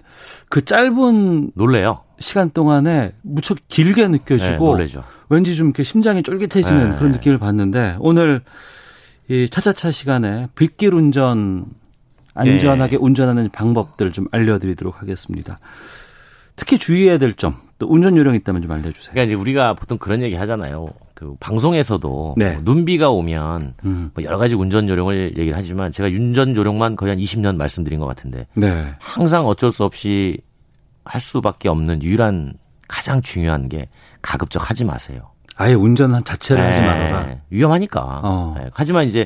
[0.50, 2.02] 그 짧은 놀래요.
[2.20, 4.88] 시간 동안에 무척 길게 느껴지고 네,
[5.30, 6.96] 왠지 좀 이렇게 심장이 쫄깃해지는 네.
[6.98, 8.42] 그런 느낌을 받는데 오늘
[9.30, 11.66] 이 차차차 시간에 빗길 운전
[12.34, 12.98] 안전하게 네.
[13.00, 15.60] 운전하는 방법들 좀 알려드리도록 하겠습니다.
[16.56, 19.12] 특히 주의해야 될 점, 또 운전 요령 있다면 좀 알려주세요.
[19.14, 20.90] 그러니까 이제 우리가 보통 그런 얘기 하잖아요.
[21.18, 22.52] 그 방송에서도 네.
[22.54, 24.12] 뭐 눈비가 오면 음.
[24.14, 28.06] 뭐 여러 가지 운전 요령을 얘기를 하지만 제가 운전 요령만 거의 한 20년 말씀드린 것
[28.06, 28.86] 같은데 네.
[29.00, 30.38] 항상 어쩔 수 없이
[31.06, 32.54] 할 수밖에 없는 유일한
[32.88, 33.90] 가장 중요한 게
[34.22, 35.32] 가급적 하지 마세요.
[35.56, 36.70] 아예 운전 자체를 네.
[36.70, 37.36] 하지 말아라.
[37.50, 38.22] 위험하니까.
[38.24, 38.56] 어.
[38.60, 38.70] 네.
[38.72, 39.26] 하지만 이제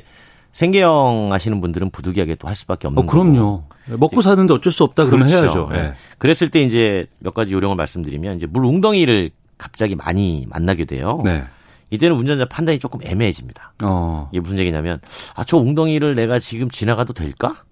[0.54, 3.64] 생계형 하시는 분들은 부득이하게 또 할 수밖에 없는 어, 그럼요.
[3.88, 3.98] 거고.
[3.98, 5.46] 먹고 사는데 어쩔 수 없다 그러면 그렇죠.
[5.46, 5.70] 해야죠.
[5.74, 5.94] 네.
[6.20, 11.20] 그랬을 때 이제 몇 가지 요령을 말씀드리면 이제 물 웅덩이를 갑자기 많이 만나게 돼요.
[11.26, 11.44] 네.
[11.92, 13.74] 이때는 운전자 판단이 조금 애매해집니다.
[13.84, 14.30] 어.
[14.32, 15.00] 이게 무슨 얘기냐면
[15.36, 17.64] 아 저 웅덩이를 내가 지금 지나가도 될까?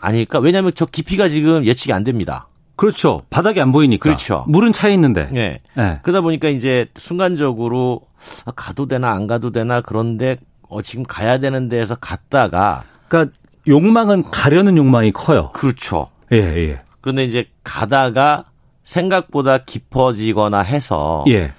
[0.00, 0.38] 아닐까?
[0.38, 2.48] 왜냐하면 저 깊이가 지금 예측이 안 됩니다.
[2.76, 3.22] 그렇죠.
[3.30, 4.02] 바닥이 안 보이니까.
[4.02, 4.44] 그렇죠.
[4.46, 5.28] 물은 차 있는데.
[5.32, 5.60] 네.
[5.74, 5.98] 네.
[6.02, 8.02] 그러다 보니까 이제 순간적으로
[8.44, 10.36] 아, 가도 되나 안 가도 되나 그런데
[10.68, 12.84] 어, 지금 가야 되는 데에서 갔다가.
[13.08, 13.34] 그러니까
[13.66, 15.50] 욕망은 가려는 욕망이 커요.
[15.54, 16.08] 그렇죠.
[16.32, 16.80] 예, 예.
[17.00, 18.44] 그런데 이제 가다가
[18.84, 21.24] 생각보다 깊어지거나 해서.
[21.28, 21.52] 예.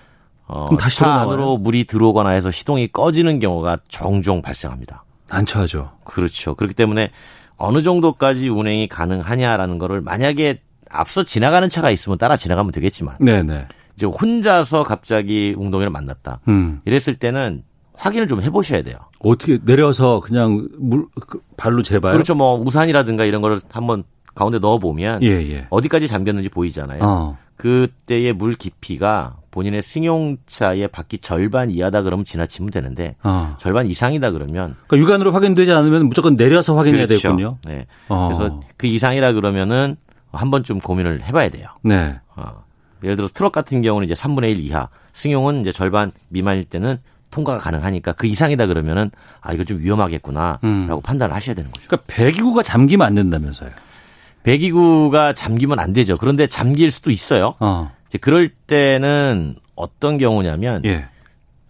[0.50, 5.04] 어, 다시 차 안으로 물이 들어오거나 해서 시동이 꺼지는 경우가 종종 발생합니다.
[5.30, 5.92] 난처하죠.
[6.04, 6.56] 그렇죠.
[6.56, 7.12] 그렇기 때문에
[7.58, 13.66] 어느 정도까지 운행이 가능하냐라는 거를 만약에 앞서 지나가는 차가 있으면 따라 지나가면 되겠지만 네네.
[13.96, 16.40] 이제 혼자서 갑자기 웅덩이를 만났다.
[16.48, 16.82] 음.
[16.86, 18.96] 이랬을 때는 확인을 좀 해보셔야 돼요.
[19.20, 22.14] 어떻게 내려서 그냥 물 그 발로 재봐요?
[22.14, 22.34] 그렇죠.
[22.34, 25.68] 뭐 우산이라든가 이런 거를 한번 가운데 넣어 보면 예, 예.
[25.70, 27.00] 어디까지 잠겼는지 보이잖아요.
[27.04, 27.38] 어.
[27.58, 33.56] 그때의 물 깊이가 본인의 승용차의 바퀴 절반 이하다 그러면 지나치면 되는데 어.
[33.60, 37.30] 절반 이상이다 그러면 그러니까 육안으로 확인되지 않으면 무조건 내려서 확인해야 그렇죠.
[37.30, 37.58] 되군요.
[37.66, 37.86] 네.
[38.08, 38.28] 어.
[38.28, 39.96] 그래서 그 이상이라 그러면은
[40.32, 41.70] 한 번쯤 고민을 해봐야 돼요.
[41.84, 42.20] 네.
[42.36, 42.64] 어.
[43.04, 46.98] 예를 들어 트럭 같은 경우는 이제 3분의 1 이하, 승용은 이제 절반 미만일 때는
[47.32, 51.02] 통과가 가능하니까 그 이상이다 그러면은 아 이거 좀 위험하겠구나라고 음.
[51.04, 51.88] 판단을 하셔야 되는 거죠.
[51.88, 53.70] 그러니까 배기구가 잠기면 안 된다면서요?
[54.44, 56.18] 배기구가 잠기면 안 되죠.
[56.18, 57.56] 그런데 잠길 수도 있어요.
[57.60, 57.92] 어.
[58.10, 61.06] 이제 그럴 때는 어떤 경우냐면 예.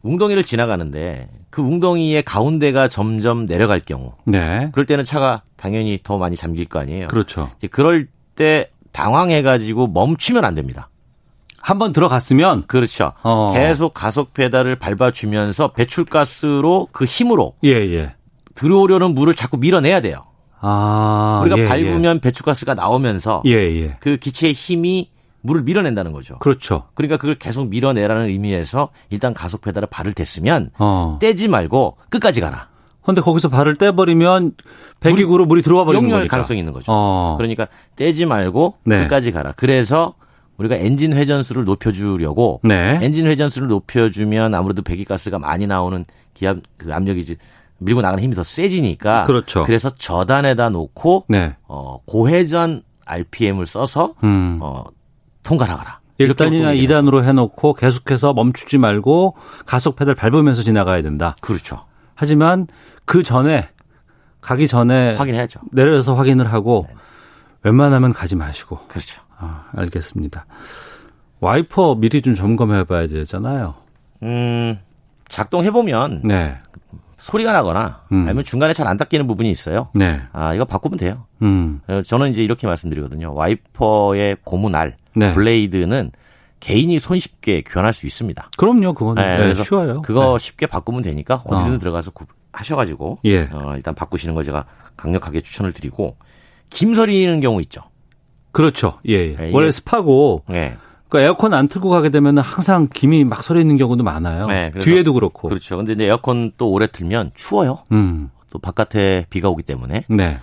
[0.02, 4.14] 웅덩이를 지나가는데 그 웅덩이의 가운데가 점점 내려갈 경우.
[4.26, 4.70] 네.
[4.72, 7.10] 그럴 때는 차가 당연히 더 많이 잠길 거 아니에요.
[7.10, 7.50] 그렇죠.
[7.72, 10.90] 그럴 때 당황해가지고 멈추면 안 됩니다.
[11.62, 13.12] 한번 들어갔으면 그렇죠.
[13.22, 13.52] 어.
[13.54, 18.14] 계속 가속 페달을 밟아주면서 배출가스로 그 힘으로 예, 예.
[18.56, 20.24] 들어오려는 물을 자꾸 밀어내야 돼요.
[20.62, 22.20] 아, 우리가 예, 밟으면 예.
[22.22, 23.98] 배출가스가 나오면서 예, 예.
[24.00, 25.10] 그 기체의 힘이
[25.42, 26.38] 물을 밀어낸다는 거죠.
[26.40, 26.84] 그렇죠.
[26.94, 31.18] 그러니까 그걸 계속 밀어내라는 의미에서 일단 가속 페달에 발을 댔으면 어.
[31.22, 32.68] 떼지 말고 끝까지 가라.
[33.04, 34.52] 근데 거기서 발을 떼버리면
[35.00, 36.28] 배기구로 물이 들어와 버리는 거니까.
[36.28, 36.92] 가능성이 있는 거죠.
[36.92, 37.36] 어.
[37.38, 39.00] 그러니까 떼지 말고 네.
[39.04, 39.54] 끝까지 가라.
[39.56, 40.14] 그래서
[40.58, 43.00] 우리가 엔진 회전수를 높여주려고 네.
[43.02, 47.38] 엔진 회전수를 높여주면 아무래도 배기가스가 많이 나오는 기압 그 압력이 지
[47.80, 49.64] 밀고 나가는 힘이 더 세지니까 그렇죠.
[49.64, 51.56] 그래서 저단에다 놓고 네.
[51.68, 54.60] 어, 고회전 RPM을 써서 음.
[54.62, 54.84] 어,
[55.44, 56.00] 통과하거라.
[56.20, 59.36] 1단이나 2단으로 해놓고 계속해서 멈추지 말고
[59.66, 61.34] 가속 페달 밟으면서 지나가야 된다.
[61.40, 61.86] 그렇죠.
[62.16, 62.68] 하지만
[63.06, 63.70] 그 전에
[64.42, 65.62] 가기 전에 확인해야죠.
[65.72, 66.96] 내려서 확인을 하고 네.
[67.64, 68.80] 웬만하면 가지 마시고.
[68.88, 69.22] 그렇죠.
[69.38, 70.46] 아, 알겠습니다.
[71.40, 73.76] 와이퍼 미리 좀 점검해 봐야 되잖아요.
[74.24, 74.78] 음,
[75.30, 76.56] 작동해 보면 네.
[77.18, 78.26] 소리가 나거나 음.
[78.28, 79.88] 아니면 중간에 잘 안 닦이는 부분이 있어요.
[79.94, 80.22] 네.
[80.34, 81.26] 아 이거 바꾸면 돼요.
[81.42, 81.80] 음.
[81.88, 83.34] 어, 저는 이제 이렇게 말씀드리거든요.
[83.34, 85.34] 와이퍼의 고무 날 네.
[85.34, 86.12] blade는
[86.60, 88.52] 개인이 손쉽게 교환할 수 있습니다.
[88.58, 90.02] 그럼요, 그거는 네, 그래서 쉬워요.
[90.02, 90.44] 그거 네.
[90.44, 91.80] 쉽게 바꾸면 되니까 어디든 어.
[91.80, 93.50] 들어가서 구, 하셔가지고 예.
[93.52, 94.66] 어, 일단 바꾸시는 걸 제가
[94.98, 96.18] 강력하게 추천을 드리고
[96.70, 97.82] 김서리는 경우 있죠.
[98.52, 99.00] 그렇죠.
[99.08, 99.14] 예.
[99.14, 99.36] 예.
[99.36, 100.76] 네, 원래 스파고 예.
[101.08, 104.48] 그러니까 에어컨 안 틀고 가게 되면 항상 김이 막 서려 있는 경우도 많아요.
[104.48, 105.48] 네, 뒤에도 그렇고.
[105.50, 105.78] 그렇죠.
[105.78, 107.80] 근데 이제 에어컨 또 오래 틀면 추워요.
[107.92, 108.30] 음.
[108.52, 110.04] 또 바깥에 비가 오기 때문에.
[110.08, 110.38] 네.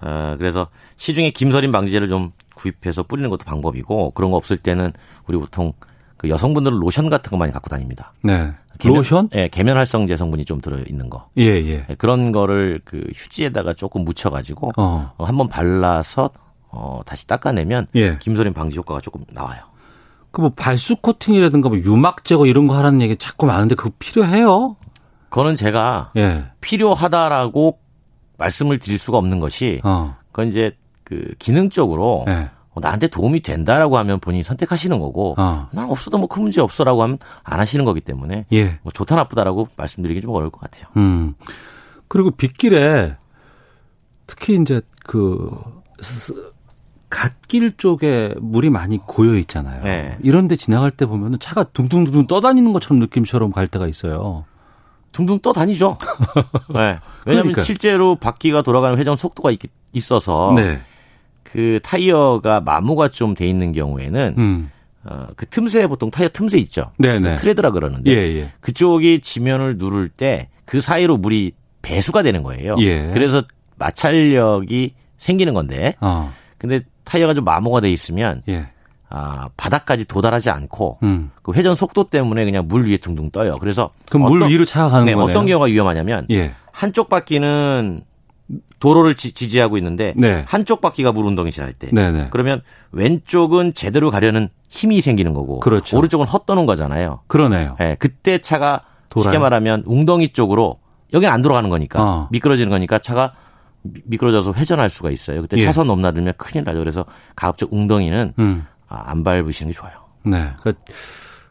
[0.00, 4.92] 어, 그래서 시중에 김서림 방지제를 좀 구입해서 뿌리는 것도 방법이고 그런 거 없을 때는
[5.26, 5.72] 우리 보통
[6.16, 8.12] 그 여성분들은 로션 같은 거 많이 갖고 다닙니다.
[8.22, 8.52] 네.
[8.78, 9.28] 계면, 로션?
[9.34, 11.28] 예, 계면 활성제 성분이 좀 들어 있는 거.
[11.38, 11.86] 예, 예.
[11.88, 15.12] 예, 그런 거를 그 휴지에다가 조금 묻혀 가지고 어.
[15.16, 16.30] 어, 한번 발라서
[16.70, 18.18] 어, 다시 닦아내면 예.
[18.18, 19.62] 김서림 방지 효과가 조금 나와요.
[20.30, 24.76] 그 뭐 발수 코팅이라든가 뭐 유막 제거 이런 거 하라는 얘기 자꾸 많은데 그거 필요해요?
[25.30, 26.44] 그거는 제가 예.
[26.60, 27.78] 필요하다라고
[28.36, 30.16] 말씀을 드릴 수가 없는 것이 어.
[30.30, 30.76] 그건 이제
[31.08, 32.50] 그 기능적으로 예.
[32.80, 35.68] 나한테 도움이 된다라고 하면 본인이 선택하시는 거고 어.
[35.72, 38.78] 난 없어도 뭐 큰 문제 없어라고 하면 안 하시는 거기 때문에 예.
[38.82, 40.86] 뭐 좋다 나쁘다라고 말씀드리기 좀 어려울 것 같아요.
[40.96, 41.34] 음.
[42.06, 43.16] 그리고 빗길에
[44.26, 45.50] 특히 이제 그
[47.10, 49.82] 갓길 쪽에 물이 많이 고여 있잖아요.
[49.82, 50.18] 네.
[50.22, 54.44] 이런데 지나갈 때 보면은 차가 둥둥둥둥 떠다니는 것처럼 느낌처럼 갈 때가 있어요.
[55.12, 55.96] 둥둥 떠다니죠.
[56.74, 56.98] 네.
[57.24, 57.62] 왜냐하면 그러니까.
[57.62, 59.58] 실제로 바퀴가 돌아가는 회전 속도가 있,
[59.94, 60.80] 있어서 네.
[61.50, 64.70] 그 타이어가 마모가 좀 돼 있는 경우에는 음.
[65.04, 66.90] 어, 그 틈새 보통 타이어 틈새 있죠.
[66.98, 67.36] 네네.
[67.36, 68.50] 그 트레드라 그러는데 예, 예.
[68.60, 72.76] 그쪽이 지면을 누를 때 그 사이로 물이 배수가 되는 거예요.
[72.80, 73.06] 예.
[73.12, 73.42] 그래서
[73.76, 75.94] 마찰력이 생기는 건데.
[76.00, 76.32] 어.
[76.58, 78.68] 근데 타이어가 좀 마모가 돼 있으면 예.
[79.08, 81.30] 아, 바닥까지 도달하지 않고 음.
[81.42, 83.56] 그 회전 속도 때문에 그냥 물 위에 둥둥 떠요.
[83.58, 85.30] 그래서 그럼 물 위로 차가 가는 네, 거네요.
[85.30, 86.52] 어떤 경우가 위험하냐면 예.
[86.70, 88.02] 한쪽 바퀴는
[88.80, 90.44] 도로를 지, 지하고 있는데 네.
[90.46, 92.28] 한쪽 바퀴가 물 운동이 지날 때 네네.
[92.30, 95.96] 그러면 왼쪽은 제대로 가려는 힘이 생기는 거고 그렇죠.
[95.96, 97.20] 오른쪽은 헛도는 거잖아요.
[97.26, 97.76] 그러네요.
[97.78, 99.24] 네, 그때 차가 돌아요.
[99.24, 100.78] 쉽게 말하면 웅덩이 쪽으로
[101.12, 102.28] 여기는 안 돌아가는 거니까 어.
[102.30, 103.34] 미끄러지는 거니까 차가
[103.82, 105.42] 미끄러져서 회전할 수가 있어요.
[105.42, 105.62] 그때 예.
[105.62, 106.78] 차선 넘나들면 큰일 나죠.
[106.78, 108.66] 그래서 가급적 웅덩이는 음.
[108.88, 109.94] 아, 안 밟으시는 게 좋아요.
[110.24, 110.52] 네.
[110.60, 110.84] 그러니까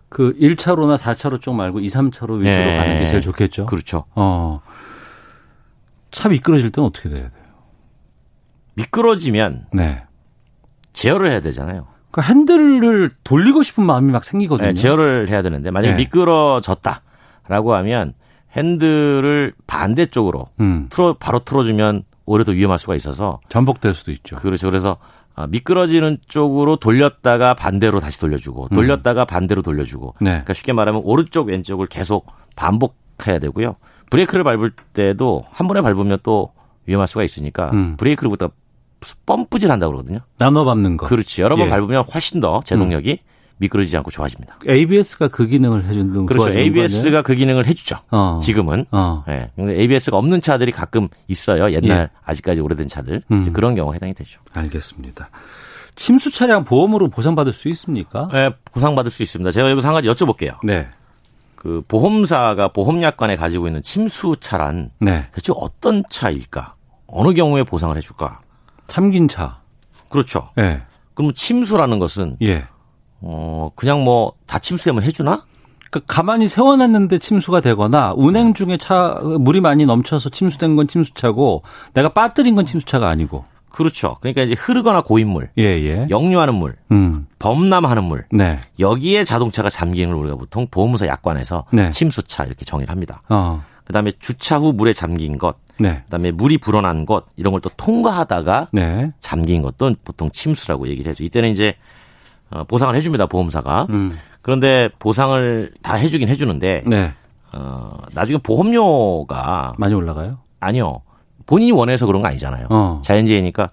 [0.09, 2.77] 그 1차로나 4차로 쪽 말고 2, 3차로 위주로 네.
[2.77, 3.65] 가는 게 제일 좋겠죠.
[3.65, 4.05] 그렇죠.
[4.15, 4.61] 어.
[6.11, 7.31] 차 미끄러질 때는 어떻게 돼야 돼요?
[8.75, 10.03] 미끄러지면 네.
[10.93, 11.87] 제어를 해야 되잖아요.
[12.11, 14.69] 그러니까 핸들을 돌리고 싶은 마음이 막 생기거든요.
[14.69, 15.97] 네, 제어를 해야 되는데 만약에 네.
[16.03, 18.13] 미끄러졌다라고 하면
[18.55, 20.87] 핸들을 반대쪽으로 음.
[20.89, 24.35] 틀어 바로 틀어주면 오히려 더 위험할 수가 있어서 전복될 수도 있죠.
[24.35, 24.67] 그렇죠.
[24.67, 24.97] 그래서
[25.35, 28.75] 아, 미끄러지는 쪽으로 돌렸다가 반대로 다시 돌려주고 음.
[28.75, 29.25] 돌렸다가 음.
[29.27, 30.31] 반대로 돌려주고 네.
[30.31, 33.75] 그러니까 쉽게 말하면 오른쪽 왼쪽을 계속 반복해야 되고요.
[34.09, 36.51] 브레이크를 밟을 때도 한 번에 밟으면 또
[36.85, 37.97] 위험할 수가 있으니까 음.
[37.97, 38.49] 브레이크를 보다
[39.25, 40.19] 펌프질 한다고 그러거든요.
[40.37, 41.05] 나눠 밟는 거.
[41.05, 41.41] 그렇지.
[41.41, 41.69] 여러 번 예.
[41.69, 43.27] 밟으면 훨씬 더 제동력이 음.
[43.59, 44.57] 미끄러지지 않고 좋아집니다.
[44.67, 46.57] ABS가 그 기능을 해주는 그렇죠.
[46.57, 47.97] ABS가 그 기능을 해주죠.
[48.11, 48.39] 어.
[48.41, 48.85] 지금은.
[48.91, 49.23] 어.
[49.29, 49.51] 예.
[49.55, 51.71] 근데 ABS가 없는 차들이 가끔 있어요.
[51.71, 52.17] 옛날 예.
[52.23, 53.53] 아직까지 오래된 차들 음.
[53.53, 54.41] 그런 경우 해당이 되죠.
[54.53, 55.29] 알겠습니다.
[55.95, 58.29] 침수 차량 보험으로 보상받을 수 있습니까?
[58.31, 59.49] 네, 보상받을 수 있습니다.
[59.49, 60.57] 제가 여기서 한 가지 여쭤볼게요.
[60.63, 60.87] 네.
[61.57, 65.25] 그 보험사가 보험약관에 가지고 있는 침수차란 네.
[65.33, 66.75] 대체 어떤 차일까?
[67.07, 68.39] 어느 경우에 보상을 해줄까?
[68.87, 69.59] 참긴 차.
[70.07, 70.49] 그렇죠.
[70.55, 70.81] 네.
[71.13, 72.65] 그럼 침수라는 것은 예.
[73.19, 75.43] 어, 그냥 뭐 다 침수되면 해주나?
[75.89, 82.09] 그러니까 가만히 세워놨는데 침수가 되거나 운행 중에 차 물이 많이 넘쳐서 침수된 건 침수차고 내가
[82.09, 83.43] 빠뜨린 건 침수차가 아니고.
[83.77, 84.17] 그렇죠.
[84.21, 86.07] 그러니까 이제 흐르거나 고인 물, 예, 예.
[86.09, 87.27] 역류하는 물, 음.
[87.37, 88.59] 범람하는 물, 네.
[88.79, 91.91] 여기에 자동차가 잠기는 걸 우리가 보통 보험사 약관에서 네.
[91.91, 93.21] 침수차 이렇게 정의를 합니다.
[93.29, 93.63] 어.
[93.85, 96.01] 그다음에 주차 후 물에 잠긴 것, 네.
[96.05, 99.11] 그다음에 물이 불어난 것 이런 걸 또 통과하다가 네.
[99.19, 101.23] 잠긴 것도 보통 침수라고 얘기를 해죠.
[101.23, 101.75] 이때는 이제
[102.49, 103.85] 어, 보상을 해줍니다 보험사가.
[103.91, 104.09] 음.
[104.41, 107.13] 그런데 보상을 다 해주긴 해주는데 네.
[107.53, 110.39] 어, 나중에 보험료가 많이 올라가요?
[110.59, 111.01] 아니요.
[111.47, 112.67] 본인이 원해서 그런 거 아니잖아요.
[112.69, 113.01] 어.
[113.03, 113.69] 자연재해니까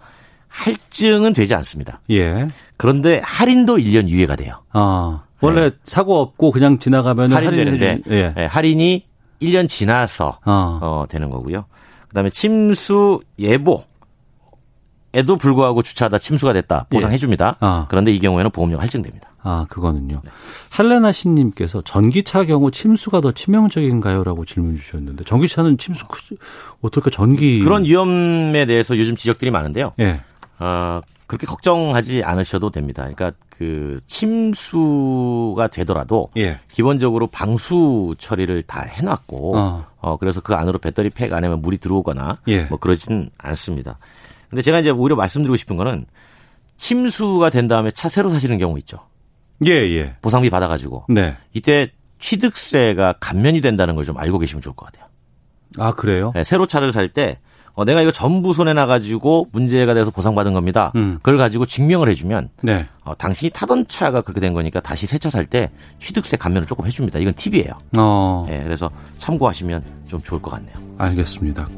[0.48, 2.00] 할증은 되지 않습니다.
[2.10, 2.46] 예.
[2.76, 4.62] 그런데 할인도 1년 유예가 돼요.
[4.72, 5.76] 아, 원래 네.
[5.84, 8.32] 사고 없고 그냥 지나가면 할인되는데 예.
[8.34, 9.04] 네, 할인이
[9.42, 10.78] 1년 지나서 어.
[10.80, 11.66] 어, 되는 거고요.
[12.08, 13.82] 그다음에 침수 예보
[15.14, 17.56] 에도 불구하고 주차하다 침수가 됐다 보상해 줍니다.
[17.62, 17.66] 예.
[17.66, 17.86] 아.
[17.88, 19.30] 그런데 이 경우에는 보험료가 할증됩니다.
[19.42, 20.22] 아, 그거는요.
[20.24, 20.30] 네.
[20.70, 26.04] 할레나 씨님께서 전기차 경우 침수가 더 치명적인가요?라고 질문 주셨는데 전기차는 침수
[26.82, 29.92] 어떨까 전기 그런 위험에 대해서 요즘 지적들이 많은데요.
[30.00, 30.20] 예.
[30.58, 33.02] 어, 그렇게 걱정하지 않으셔도 됩니다.
[33.02, 36.58] 그러니까 그 침수가 되더라도 예.
[36.72, 39.86] 기본적으로 방수 처리를 다 해놨고 어.
[40.00, 42.62] 어, 그래서 그 안으로 배터리 팩 안에만 물이 들어오거나 예.
[42.64, 43.98] 뭐 그러진 않습니다.
[44.54, 46.06] 근데 제가 이제 오히려 말씀드리고 싶은 거는
[46.76, 48.98] 침수가 된 다음에 차 새로 사시는 경우 있죠.
[49.66, 50.14] 예, 예.
[50.22, 51.06] 보상비 받아가지고.
[51.08, 51.36] 네.
[51.52, 51.90] 이때
[52.20, 55.08] 취득세가 감면이 된다는 걸 좀 알고 계시면 좋을 것 같아요.
[55.78, 56.30] 아, 그래요?
[56.34, 57.38] 네, 새로 차를 살 때
[57.74, 60.92] 어, 내가 이거 전부 손에 나가지고 문제가 돼서 보상받은 겁니다.
[60.94, 61.16] 음.
[61.22, 62.86] 그걸 가지고 증명을 해주면 네.
[63.02, 66.86] 어, 당신이 타던 차가 그렇게 된 거니까 다시 새 차 살 때 취득세 감면을 조금
[66.86, 67.18] 해줍니다.
[67.18, 67.72] 이건 팁이에요.
[67.96, 68.46] 어.
[68.48, 70.76] 네, 그래서 참고하시면 좀 좋을 것 같네요.
[70.98, 71.68] 알겠습니다.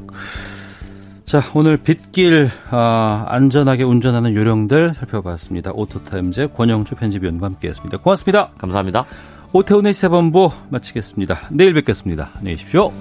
[1.27, 5.73] 자, 오늘 빗길 아, 안전하게 운전하는 요령들 살펴봤습니다.
[5.75, 7.99] 오토타임즈 권영주 편집위원과 함께했습니다.
[7.99, 8.51] 고맙습니다.
[8.57, 9.07] 감사합니다.
[9.53, 11.49] 오태훈의 시사본부 마치겠습니다.
[11.51, 12.31] 내일 뵙겠습니다.
[12.37, 12.93] 안녕히 계십시오.